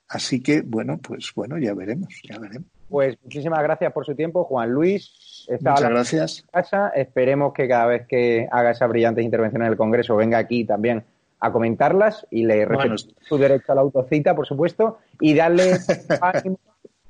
Así 0.09 0.43
que, 0.43 0.63
bueno, 0.63 0.99
pues 0.99 1.33
bueno, 1.35 1.59
ya 1.59 1.75
veremos, 1.75 2.09
ya 2.29 2.39
veremos. 2.39 2.69
Pues 2.89 3.19
muchísimas 3.23 3.63
gracias 3.63 3.93
por 3.93 4.07
su 4.07 4.15
tiempo, 4.15 4.45
Juan 4.45 4.71
Luis. 4.71 5.47
Muchas 5.49 5.91
gracias. 5.91 6.45
Casa. 6.51 6.89
Esperemos 6.89 7.53
que 7.53 7.69
cada 7.69 7.87
vez 7.87 8.07
que 8.07 8.49
haga 8.51 8.71
esas 8.71 8.89
brillantes 8.89 9.25
intervenciones 9.25 9.67
en 9.67 9.73
el 9.73 9.79
Congreso 9.79 10.17
venga 10.17 10.39
aquí 10.39 10.65
también 10.65 11.05
a 11.41 11.53
comentarlas 11.53 12.27
y 12.31 12.45
le 12.45 12.65
respeto 12.65 13.15
su 13.21 13.39
derecho 13.39 13.73
a 13.73 13.75
la 13.75 13.83
autocita, 13.83 14.35
por 14.35 14.47
supuesto, 14.47 14.99
y 15.21 15.35
darle 15.35 15.77
ánimo 16.21 16.59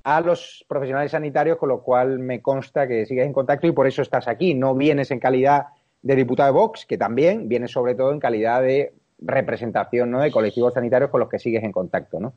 a 0.09 0.23
los 0.23 0.65
profesionales 0.67 1.11
sanitarios, 1.11 1.59
con 1.59 1.69
lo 1.69 1.83
cual 1.83 2.19
me 2.19 2.41
consta 2.41 2.89
que 2.89 3.05
sigues 3.05 3.27
en 3.27 3.33
contacto 3.35 3.67
y 3.67 3.73
por 3.73 3.87
eso 3.87 4.01
estás 4.01 4.27
aquí. 4.27 4.55
No 4.55 4.75
vienes 4.75 5.11
en 5.11 5.21
calidad 5.21 5.67
de 6.01 6.17
diputado 6.17 6.51
de 6.51 6.59
Vox, 6.59 6.87
que 6.87 6.97
también 6.97 7.47
vienes 7.47 7.73
sobre 7.73 7.95
todo 7.95 8.11
en 8.11 8.19
calidad 8.19 8.63
de 8.63 8.95
representación 9.19 10.13
de 10.13 10.31
colectivos 10.31 10.73
sanitarios 10.73 11.11
con 11.11 11.21
los 11.21 11.29
que 11.29 11.39
sigues 11.39 11.63
en 11.63 11.73
contacto. 11.73 12.33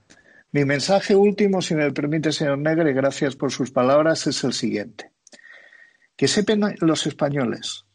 Mi 0.52 0.66
mensaje 0.66 1.16
último, 1.16 1.62
si 1.62 1.74
me 1.76 1.90
permite, 1.94 2.34
señor 2.34 2.58
Negre, 2.58 2.92
gracias 2.92 3.38
por 3.38 3.54
sus 3.54 3.72
palabras, 3.72 4.28
es 4.28 4.44
el 4.44 4.52
siguiente. 4.52 5.12
Que 6.18 6.28
sepan 6.28 6.76
los 6.82 7.08
españoles 7.08 7.86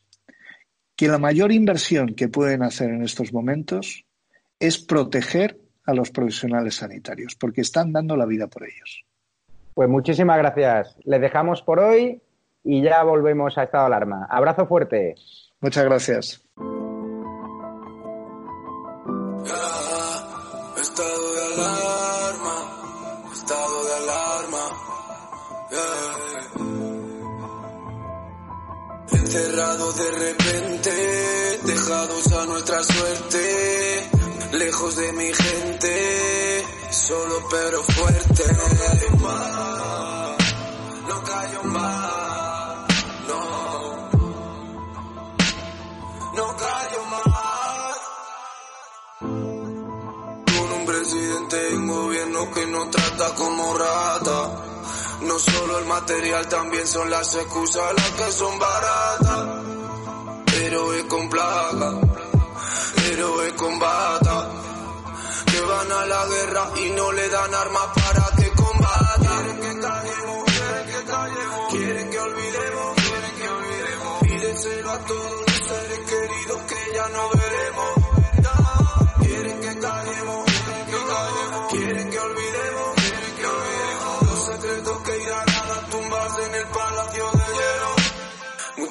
que 0.96 1.08
la 1.08 1.18
mayor 1.18 1.52
inversión 1.52 2.14
que 2.14 2.28
pueden 2.28 2.62
hacer 2.62 2.88
en 2.88 3.02
estos 3.02 3.30
momentos 3.34 4.06
es 4.58 4.78
proteger 4.78 5.60
a 5.84 5.92
los 5.92 6.10
profesionales 6.12 6.76
sanitarios, 6.76 7.34
porque 7.34 7.60
están 7.60 7.92
dando 7.92 8.16
la 8.16 8.24
vida 8.24 8.46
por 8.46 8.64
ellos. 8.64 9.04
Pues 9.76 9.90
muchísimas 9.90 10.38
gracias. 10.38 10.96
Les 11.04 11.20
dejamos 11.20 11.60
por 11.60 11.80
hoy 11.80 12.22
y 12.64 12.82
ya 12.82 13.02
volvemos 13.02 13.58
a 13.58 13.64
estado 13.64 13.84
de 13.84 13.94
alarma. 13.94 14.26
Abrazo 14.30 14.66
fuerte. 14.66 15.16
Muchas 15.60 15.84
gracias. 15.84 16.42
Encerrado 29.12 29.92
de 29.92 30.10
repente, 30.12 30.90
dejados 31.66 32.32
a 32.32 32.46
nuestra 32.46 32.82
suerte, 32.82 34.08
lejos 34.54 34.96
de 34.96 35.12
mi 35.12 35.34
gente, 35.34 36.62
solo 36.96 37.46
pero 37.50 37.82
fuerte. 37.82 38.42
No 41.08 41.22
callo 41.24 41.62
más, 41.64 42.86
no 43.28 43.66
no, 46.34 46.56
callo 46.56 47.04
más. 47.04 47.96
Con 49.20 50.72
un 50.72 50.86
presidente 50.86 51.70
y 51.70 51.74
un 51.74 51.86
gobierno 51.86 52.50
que 52.52 52.66
nos 52.66 52.90
trata 52.90 53.34
como 53.34 53.74
rata. 53.78 54.62
No 55.22 55.38
solo 55.38 55.78
el 55.78 55.86
material, 55.86 56.46
también 56.48 56.86
son 56.86 57.10
las 57.10 57.34
excusas 57.34 57.94
las 57.96 58.10
que 58.10 58.32
son 58.32 58.58
baratas. 58.58 59.48
Héroes 60.60 61.04
con 61.04 61.28
plaga, 61.28 62.00
héroes 63.10 63.52
con 63.54 63.78
bata, 63.78 64.25
a 65.92 66.06
la 66.06 66.26
guerra 66.26 66.70
y 66.84 66.90
no 66.90 67.12
le 67.12 67.28
dan 67.28 67.54
armas 67.54 67.88
para 67.94 68.36
que 68.36 68.50
combatan. 68.50 69.44
Quieren 69.44 69.60
que 69.60 69.80
callemos, 69.80 70.44
quieren 70.44 70.86
que 70.86 71.04
callemos, 71.10 71.72
quieren 71.72 72.10
que 72.10 72.18
olvidemos, 72.18 72.94
quieren 72.96 73.34
que 73.36 73.48
olvidemos. 73.48 74.20
Pídenselo 74.22 74.90
a 74.90 74.98
todos 75.00 75.32
los 75.32 75.68
seres 75.68 75.98
queridos 76.10 76.62
que 76.62 76.94
ya 76.94 77.08
no 77.08 77.35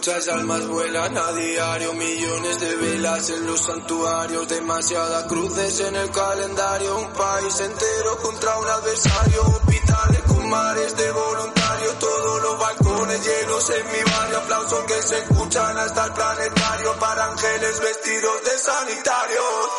Muchas 0.05 0.27
almas 0.27 0.67
vuelan 0.67 1.17
a 1.17 1.31
diario, 1.31 1.93
millones 1.93 2.59
de 2.59 2.75
velas 2.75 3.27
en 3.31 3.47
los 3.47 3.59
santuarios, 3.59 4.47
demasiadas 4.47 5.23
cruces 5.23 5.79
en 5.79 5.95
el 5.95 6.11
calendario, 6.11 6.95
un 6.95 7.11
país 7.11 7.59
entero 7.59 8.15
contra 8.21 8.55
un 8.55 8.67
adversario, 8.67 9.41
hospitales 9.41 10.21
con 10.27 10.47
mares 10.47 10.95
de 10.95 11.11
voluntarios, 11.11 11.97
todos 11.97 12.39
los 12.43 12.59
balcones 12.59 13.25
llenos 13.25 13.67
en 13.71 13.87
mi 13.87 14.11
barrio, 14.11 14.37
aplausos 14.37 14.83
que 14.83 15.01
se 15.01 15.17
escuchan 15.17 15.75
hasta 15.75 16.05
el 16.05 16.13
planetario 16.13 16.99
para 16.99 17.25
ángeles 17.25 17.79
vestidos 17.79 18.43
de 18.43 18.57
sanitarios. 18.59 19.69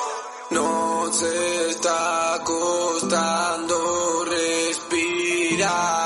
Nos 0.50 1.22
está 1.22 2.40
costando 2.42 4.24
respirar. 4.24 6.05